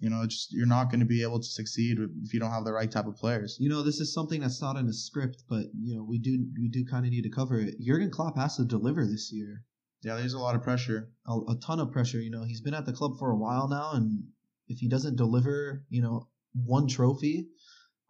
[0.00, 2.64] you know, just you're not going to be able to succeed if you don't have
[2.64, 3.56] the right type of players.
[3.58, 6.46] You know, this is something that's not in the script, but you know, we do
[6.60, 7.80] we do kind of need to cover it.
[7.80, 9.64] Jurgen Klopp has to deliver this year.
[10.02, 11.10] Yeah, there's a lot of pressure.
[11.26, 12.20] A, a ton of pressure.
[12.20, 14.24] You know, he's been at the club for a while now, and
[14.68, 17.48] if he doesn't deliver, you know, one trophy,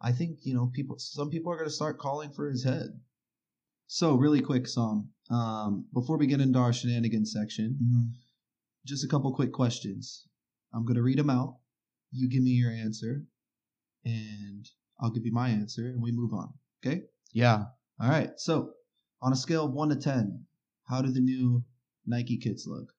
[0.01, 0.99] I think you know people.
[0.99, 3.01] Some people are going to start calling for his head.
[3.87, 5.11] So really quick, Sam.
[5.31, 7.79] Um, before we get into our shenanigans section,
[8.85, 10.27] just a couple quick questions.
[10.73, 11.57] I'm going to read them out.
[12.13, 13.25] You give me your answer,
[14.05, 14.69] and
[15.01, 16.53] I'll give you my answer, and we move on.
[16.85, 17.03] Okay.
[17.33, 17.65] Yeah,
[18.01, 18.31] All right.
[18.37, 18.71] So,
[19.21, 20.47] on a scale of one to ten,
[20.89, 21.65] how do the new
[22.07, 22.93] Nike kits look?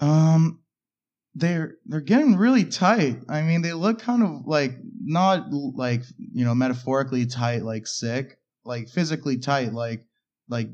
[0.00, 0.59] Um,
[1.34, 3.18] they're they're getting really tight.
[3.28, 4.72] I mean, they look kind of like
[5.02, 10.04] not like you know metaphorically tight, like sick, like physically tight, like
[10.48, 10.68] like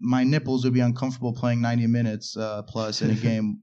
[0.00, 3.62] my nipples would be uncomfortable playing 90 minutes uh, plus in a game.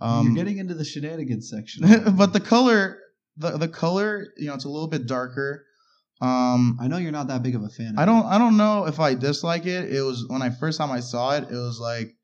[0.00, 1.84] Um, You're getting into the shenanigans section.
[2.16, 2.98] but the color,
[3.36, 5.66] the the color, you know, it's a little bit darker.
[6.22, 7.94] Um, I know you're not that big of a fan.
[7.94, 8.28] Of I don't it.
[8.28, 9.92] I don't know if I dislike it.
[9.92, 12.14] It was when I first time I saw it, it was like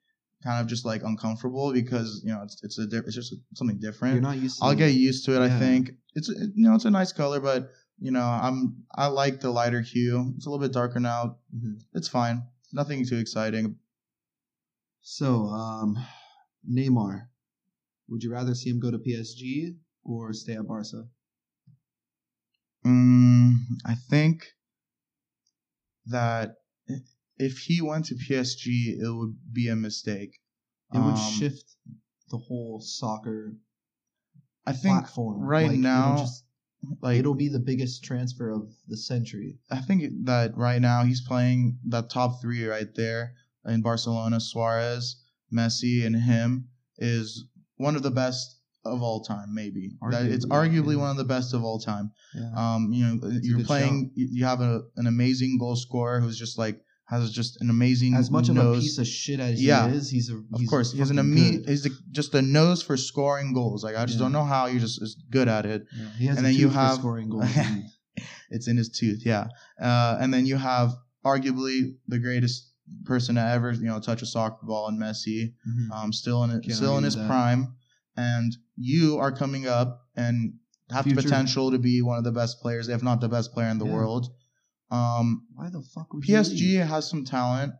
[0.42, 4.14] kind of just like uncomfortable because you know it's it's a it's just something different.
[4.14, 4.64] You're not used to.
[4.64, 5.40] I'll get used to it.
[5.44, 9.06] I think it's it, you know it's a nice color, but you know I'm I
[9.06, 10.32] like the lighter hue.
[10.36, 11.38] It's a little bit darker now.
[11.54, 11.80] Mhm.
[11.94, 12.42] It's fine.
[12.72, 13.76] Nothing too exciting.
[15.00, 15.96] So, um,
[16.68, 17.28] Neymar,
[18.08, 21.08] would you rather see him go to PSG or stay at Barca?
[22.84, 24.54] Mm, I think
[26.06, 26.56] that
[27.38, 30.38] if he went to PSG, it would be a mistake.
[30.94, 31.76] It would Um, shift
[32.30, 33.56] the whole soccer
[34.66, 36.44] I think platform right Like, now, It'll, just,
[37.02, 39.58] like it'll be the biggest transfer of the century.
[39.70, 43.34] I think that right now he's playing that top three right there
[43.64, 44.40] in Barcelona.
[44.40, 45.22] Suarez,
[45.52, 46.68] Messi, and him
[46.98, 47.44] is
[47.76, 49.54] one of the best of all time.
[49.54, 51.00] Maybe that it's Arguably, arguably yeah.
[51.00, 52.10] one of the best of all time.
[52.34, 52.50] Yeah.
[52.56, 54.10] Um, you know, a you're playing.
[54.14, 58.14] You you have a, an amazing goal scorer who's just like has just an amazing
[58.14, 58.58] as much nose.
[58.66, 59.88] of a piece of shit as Yeah.
[59.88, 61.68] he is, he's a Of course, he has an good.
[61.68, 63.84] he's a, just a nose for scoring goals.
[63.84, 64.24] Like I just Yeah.
[64.24, 65.86] don't know how you're just is good at it.
[65.96, 67.48] Yeah, he has and a then you have- scoring goals.
[68.50, 69.48] It's in his tooth, yeah.
[69.80, 70.94] Uh, and then you have
[71.24, 72.70] arguably the greatest
[73.04, 75.90] person to ever, you know, touch a soccer ball in Messi, Mhm.
[75.90, 77.26] um, still in it, Can't still in his that.
[77.26, 77.74] prime,
[78.16, 80.54] and you are coming up and
[80.90, 83.68] have the potential to be one of the best players, if not the best player
[83.68, 83.92] in the Yeah.
[83.94, 84.30] world.
[84.90, 86.22] Um, Why the fuck would?
[86.24, 87.72] PSG has some talent,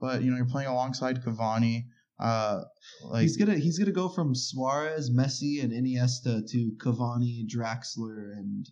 [0.00, 1.86] but you know you're playing alongside Cavani.
[2.20, 2.62] Uh,
[3.10, 8.68] like he's gonna he's gonna go from Suarez, Messi, and Iniesta to Cavani, Draxler, and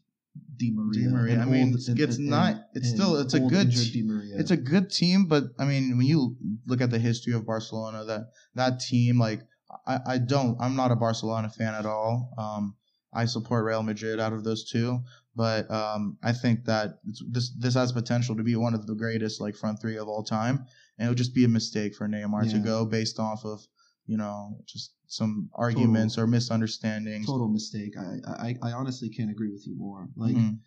[0.57, 1.09] Di Maria.
[1.09, 1.41] Di Maria.
[1.41, 2.63] I mean, old- it's an- not.
[2.75, 3.17] It's an still.
[3.17, 3.67] It's a good.
[3.67, 4.39] injured te- Di Maria.
[4.39, 6.37] It's a good team, but I mean, when you
[6.67, 9.41] look at the history of Barcelona, that that team, like,
[9.87, 10.57] I, I don't.
[10.61, 12.33] I'm not a Barcelona fan at all.
[12.39, 12.77] Um,
[13.13, 15.01] I support Real Madrid out of those two,
[15.37, 18.95] but um, I think that it's, this this has potential to be one of the
[18.95, 20.67] greatest like front three of all time,
[20.99, 23.61] and it would just be a mistake for Neymar to go based off of
[24.07, 27.27] you know just some arguments or misunderstandings.
[27.27, 27.95] total mistake.
[27.99, 30.09] I, I I honestly can't agree with you more.
[30.17, 30.59] Like Mhm.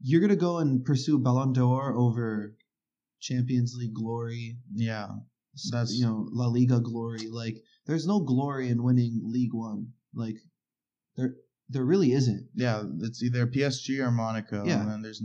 [0.00, 2.56] you're gonna go and pursue Ballon d'Or over
[3.20, 4.58] Champions League glory.
[4.74, 5.08] Yeah,
[5.70, 7.28] That's- you know La Liga glory.
[7.30, 9.92] Like there's no glory in winning League One.
[10.14, 10.36] Like
[11.16, 11.36] there
[11.68, 12.48] there really isn't.
[12.54, 14.80] yeah, it's either PSG or Monaco, Yeah.
[14.80, 15.22] and then there's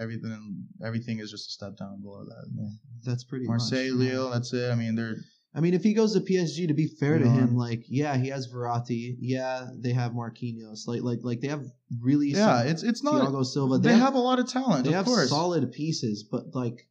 [0.00, 0.66] everything.
[0.84, 2.46] Everything is just a step down below that.
[2.54, 2.68] Yeah.
[3.04, 3.98] That's pretty Marseille, much.
[4.08, 4.70] Lille, that's it.
[4.70, 5.16] I mean, they're
[5.54, 8.28] I mean, if he goes to PSG, to be fair to him, like yeah, he
[8.28, 9.16] has Verratti.
[9.20, 10.86] Yeah, they have Marquinhos.
[10.86, 11.64] Like like like they have
[12.00, 13.20] really yeah, it's it's not.
[13.28, 13.78] Thiago Silva.
[13.78, 15.28] they have a lot of talent, they of have course.
[15.28, 16.88] solid pieces, but like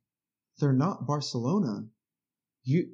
[0.60, 1.86] they're not Barcelona.
[2.64, 2.88] You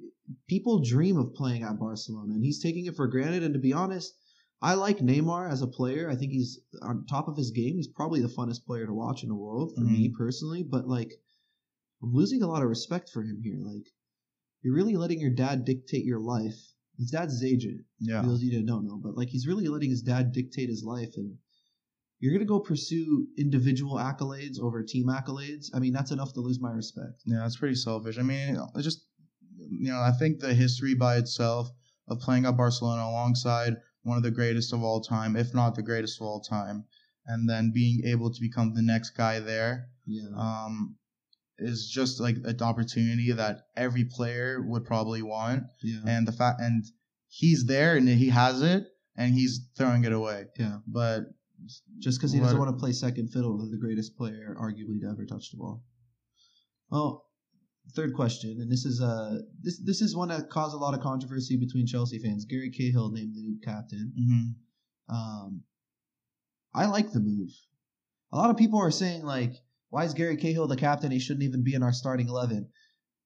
[0.47, 3.43] people dream of playing at Barcelona, and he's taking it for granted.
[3.43, 4.13] And to be honest,
[4.61, 6.09] I like Neymar as a player.
[6.09, 7.75] I think he's on top of his game.
[7.75, 10.17] He's probably the funnest player to watch in the world for me mm-hmm.
[10.17, 10.63] personally.
[10.63, 11.11] But like,
[12.01, 13.59] I'm losing a lot of respect for him here.
[13.61, 13.85] Like,
[14.61, 16.57] you're really letting your dad dictate your life.
[16.97, 17.81] His dad's his agent.
[17.99, 20.31] yeah, For those of you that don't know, but like he's really letting his dad
[20.31, 21.37] dictate his life, and
[22.19, 25.67] you're gonna go pursue individual accolades over team accolades.
[25.75, 27.21] I mean, that's enough to lose my respect.
[27.25, 28.17] yeah, that's pretty selfish.
[28.17, 29.05] I mean, it's just
[29.69, 31.69] you know, I think the history by itself
[32.07, 33.75] of playing at Barcelona alongside
[34.07, 36.85] one of the greatest of all time, if not the greatest of all time,
[37.25, 40.95] and then being able to become the next guy there, Yeah, um,
[41.59, 45.63] is just like an opportunity that every player would probably want.
[45.83, 46.85] yeah, and the fact and
[47.27, 48.85] he's there and he has it
[49.17, 50.45] and he's throwing it away.
[50.57, 50.77] yeah.
[50.87, 51.23] But
[51.99, 55.07] Just because he doesn't want to play second fiddle to the greatest player, arguably, to
[55.11, 55.83] ever touch the ball.
[56.91, 57.23] Oh,
[57.95, 61.01] third question, and this is uh this this is one that caused a lot of
[61.01, 62.45] controversy between Chelsea fans.
[62.45, 64.13] Gary Cahill named the new captain.
[64.19, 65.13] mhm.
[65.13, 65.61] Um,
[66.73, 67.49] I like the move.
[68.33, 69.53] A lot of people are saying like,
[69.89, 71.11] why is Gary Cahill the captain?
[71.11, 72.69] He shouldn't even be in our starting eleven.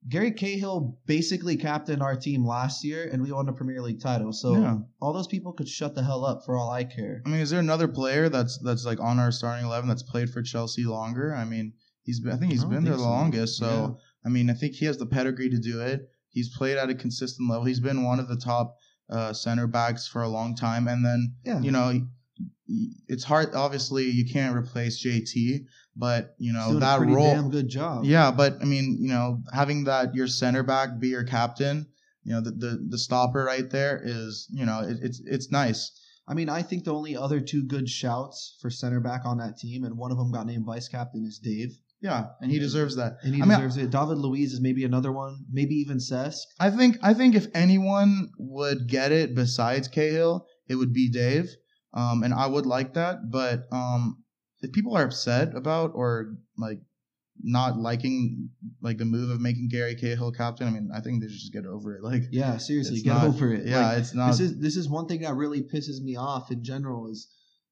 [0.10, 4.34] Gary Cahill basically captained our team last year, and we won the Premier League title.
[4.34, 4.78] So Yeah.
[5.00, 7.22] all those people could shut the hell up for all I care.
[7.26, 10.30] I mean, is there another player that's that's like on our starting eleven that's played
[10.30, 11.36] for Chelsea longer?
[11.36, 13.10] I mean, he's been, I think he's I been there the so.
[13.10, 13.58] longest.
[13.58, 13.90] So Yeah.
[14.26, 16.10] I mean, I think he has the pedigree to do it.
[16.30, 17.66] He's played at a consistent level.
[17.66, 18.78] He's been one of the top
[19.10, 22.08] uh, center backs for a long time, and then Yeah, you know.
[23.10, 23.54] It's hard.
[23.54, 25.66] Obviously, you can't replace JT,
[25.96, 27.34] but you know that a role.
[27.34, 28.06] damn good job.
[28.06, 31.88] Yeah, but I mean, you know, having that your center back be your captain,
[32.24, 35.92] you know, the the, the stopper right there is, you know, it, it's it's nice.
[36.28, 39.58] I mean, I think the only other two good shouts for center back on that
[39.58, 42.96] team, and one of them got named vice captain, is Dave, Yeah, and he deserves
[42.96, 43.18] that.
[43.24, 43.92] and he I mean, deserves it.
[43.92, 46.38] David Luiz is maybe another one, maybe even Cesc.
[46.60, 51.50] I think I think if anyone would get it besides Cahill, it would be Dave.
[51.94, 54.24] Um, and I would like that, but um,
[54.62, 56.80] if people are upset about or like
[57.44, 58.50] not liking
[58.82, 61.54] like the move of making Gary Cahill captain, I mean, I think they should just
[61.54, 62.04] get over it.
[62.04, 63.68] Like, Yeah, seriously, get not- over it.
[63.68, 64.28] Yeah, Like, it's not.
[64.32, 67.28] this is this is one thing that really pisses me off in general is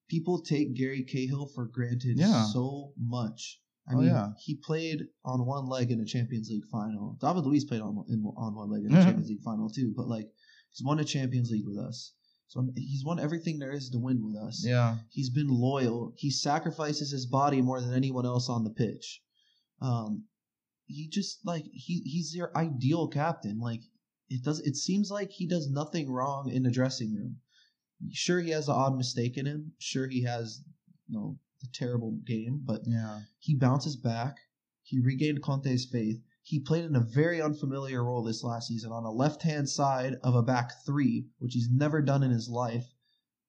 [0.10, 2.44] people take Gary Cahill for granted Yeah.
[2.46, 3.60] so much.
[3.90, 4.34] I Oh, mean, yeah.
[4.40, 7.18] he played on one leg in a Champions League final.
[7.20, 9.00] David Luiz played on in, on one leg in Mhm.
[9.02, 9.94] a Champions League final too.
[9.96, 10.30] But like,
[10.72, 12.14] he's won a Champions League with us.
[12.48, 14.64] So he's won everything there is to win with us.
[14.66, 16.14] yeah, He's been loyal.
[16.18, 19.22] He sacrifices his body more than anyone else on the pitch.
[19.82, 20.26] Um,
[20.86, 23.60] he just like he he's your ideal captain.
[23.60, 23.82] Like
[24.30, 24.60] it does.
[24.62, 27.38] It seems like he does nothing wrong in the dressing room.
[28.12, 29.74] Sure, he has the odd mistake in him.
[29.78, 30.64] Sure, he has
[31.08, 33.22] you know the terrible game, but yeah.
[33.40, 34.38] he bounces back.
[34.84, 36.22] He regained Conte's faith.
[36.42, 40.36] He played in a very unfamiliar role this last season on a left-hand side of
[40.36, 42.86] a back three, which he's never done in his life.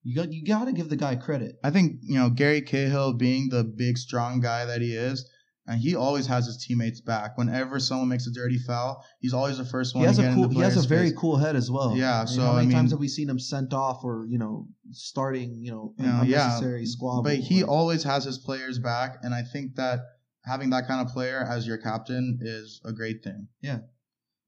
[0.03, 1.59] You got you got to give the guy credit.
[1.63, 5.29] I think you know Gary Cahill being the big strong guy that he is,
[5.71, 7.39] and he always has his teammates back.
[7.39, 10.03] Whenever someone makes a dirty foul, he's always the first one.
[10.03, 10.49] He has to a cool.
[10.49, 11.97] He has a player's very cool head as well.
[11.97, 14.27] Yeah, I mean, so, how many I times have we seen him sent off or
[14.29, 17.23] you know starting you know know, yeah, unnecessary squabble?
[17.23, 20.01] But he Like, always has his players back, and I think that
[20.45, 23.47] having that kind of player as your captain is a great thing.
[23.61, 23.79] Yeah.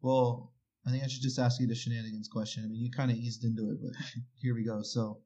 [0.00, 0.52] Well,
[0.84, 2.64] I think I should just ask you the shenanigans question.
[2.64, 3.92] I mean, you kind of eased into it, but
[4.40, 4.82] here we go.
[4.82, 5.20] So,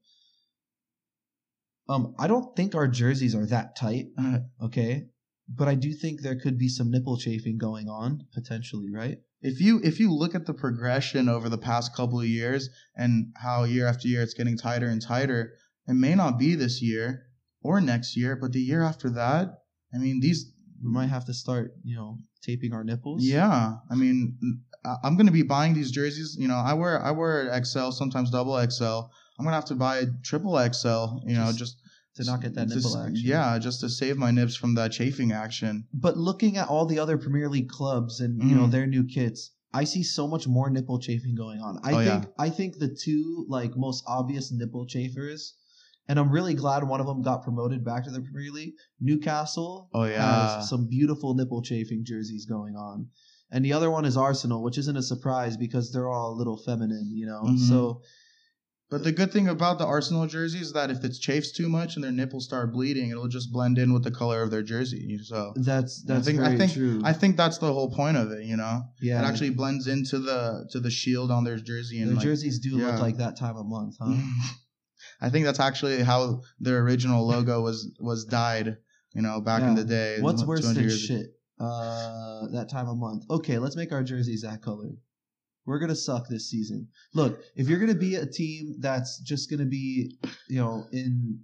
[1.88, 4.08] um, I don't think our jerseys are that tight,
[4.62, 5.06] okay?
[5.48, 9.18] But I do think there could be some nipple chafing going on potentially, right?
[9.40, 13.32] If you if you look at the progression over the past couple of years and
[13.36, 15.54] how year after year it's getting tighter and tighter,
[15.86, 17.26] it may not be this year,
[17.62, 19.62] or next year, but the year after that,
[19.94, 23.24] I mean, these We might have to start, you know, taping our nipples.
[23.24, 24.38] Yeah, I mean,
[25.02, 26.36] I'm gonna be buying these jerseys.
[26.38, 29.08] You know, I wear I wear XL, sometimes double XL.
[29.38, 31.22] I'm gonna have to buy a triple XL.
[31.26, 31.76] You know, Just just
[32.16, 33.22] to not get that just- nipple action.
[33.26, 35.86] Yeah, just to save my nips from that chafing action.
[35.94, 38.70] But looking at all the other Premier League clubs and you know Mhm.
[38.72, 41.78] their new kits, I see so much more nipple chafing going on.
[41.82, 42.30] I Oh, think yeah.
[42.38, 45.54] I think the two like most obvious nipple chafers,
[46.08, 48.74] and I'm really glad one of them got promoted back to the Premier League.
[49.00, 53.08] Newcastle Oh yeah, has some beautiful nipple chafing jerseys going on.
[53.50, 56.56] And the other one is Arsenal, which isn't a surprise because they're all a little
[56.56, 57.42] feminine, you know.
[57.44, 57.58] Mhm.
[57.68, 58.02] So
[58.88, 61.96] but the good thing about the Arsenal jersey is that if it chafes too much
[61.96, 65.18] and their nipples start bleeding, it'll just blend in with the color of their jersey.
[65.24, 67.00] So that's I that's think very I think true.
[67.04, 68.44] I think that's the whole point of it.
[68.44, 72.10] You know, yeah, it actually blends into the to the shield on their jersey and
[72.10, 72.86] their like, jerseys do yeah.
[72.86, 74.14] look like that time of month, huh?
[75.20, 78.76] I think that's actually how their original logo was was dyed.
[79.14, 80.18] You know, back in the day.
[80.20, 81.26] What's worse than shit?
[81.58, 83.24] Uh, that time of month.
[83.30, 84.90] Okay, let's make our jerseys that color.
[85.66, 86.88] We're gonna suck this season.
[87.12, 90.16] Look, if you're gonna be a team that's just gonna be,
[90.48, 91.40] you know, in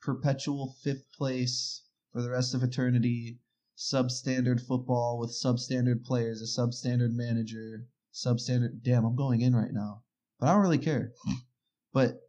[0.00, 3.40] perpetual fifth place for the rest of eternity,
[3.76, 8.82] substandard football with substandard players, a substandard manager, substandard.
[8.82, 10.02] Damn, I'm going in right now,
[10.38, 11.12] but I don't really care.
[11.92, 12.20] But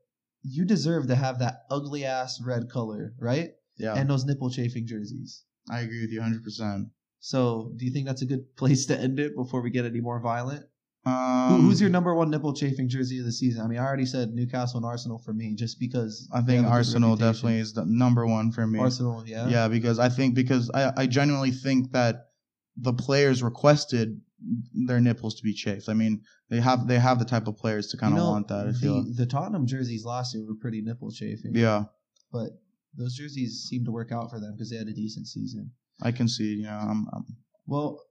[0.42, 3.52] you deserve to have that ugly ass red color, right?
[3.78, 5.44] Yeah, And those nipple chafing jerseys.
[5.70, 6.44] I agree with you 100.
[6.44, 6.88] percent
[7.20, 10.02] So, do you think that's a good place to end it before we get any
[10.02, 10.66] more violent?
[11.06, 13.62] Who, Um, who's your number one nipple chafing jersey of the season?
[13.62, 16.60] I mean, I already said Newcastle and Arsenal for me, just because I think have
[16.60, 18.80] a good Arsenal definitely is the number one for me.
[18.80, 22.30] Arsenal, yeah, Yeah, because I think because I, I genuinely think that
[22.78, 24.20] the players requested
[24.88, 25.90] their nipples to be chafed.
[25.90, 28.32] I mean, they have they have the type of players to kind You of know,
[28.32, 28.68] want that.
[28.68, 29.04] I feel.
[29.04, 31.54] the, the Tottenham jerseys last year were pretty nipple chafing.
[31.56, 31.84] yeah,
[32.32, 32.50] but
[32.98, 35.72] those jerseys seemed to work out for them because they had a decent season.
[36.02, 36.56] I can see.
[36.56, 37.26] You know, I'm, I'm
[37.68, 38.02] Well,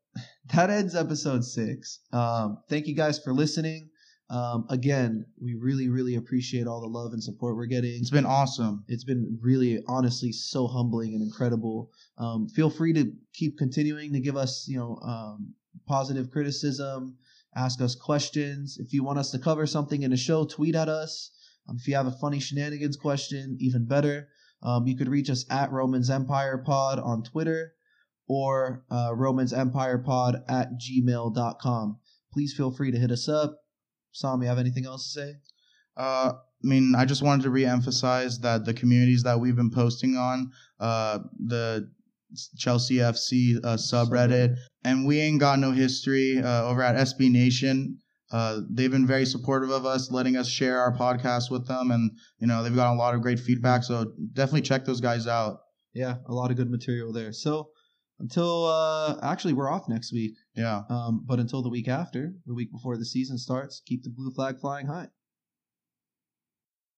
[0.54, 2.00] that ends episode six.
[2.12, 3.90] Um, thank you guys for listening.
[4.30, 8.00] Um, again, we really, really appreciate all the love and support we're getting.
[8.00, 8.84] it's been awesome.
[8.88, 14.20] it's been really honestly so humbling and incredible um, feel free to keep continuing to
[14.20, 15.54] give us you know um,
[15.86, 17.16] positive criticism
[17.56, 20.88] ask us questions if you want us to cover something in a show tweet at
[20.88, 21.30] us
[21.68, 24.28] um, if you have a funny shenanigans question even better
[24.62, 27.74] um, you could reach us at romans empire pod on twitter
[28.28, 31.98] or uh, romans empire pod at gmail.com
[32.32, 33.56] please feel free to hit us up
[34.12, 35.34] sam you have anything else to say
[35.96, 36.32] Uh,
[36.64, 40.50] I mean, I just wanted to re-emphasize that the communities that we've been posting on,
[40.80, 41.88] uh, the
[42.58, 47.98] Chelsea FC uh, subreddit, and we ain't got no history uh, over at SB Nation.
[48.32, 52.10] Uh, they've been very supportive of us, letting us share our podcast with them, and
[52.40, 53.84] you know they've got a lot of great feedback.
[53.84, 55.58] So definitely check those guys out.
[55.94, 57.68] yeah a lot of good material there so
[58.20, 60.82] until uh actually we're off next week Yeah.
[60.88, 64.30] um but until the week after the week before the season starts keep the blue
[64.30, 65.08] flag flying high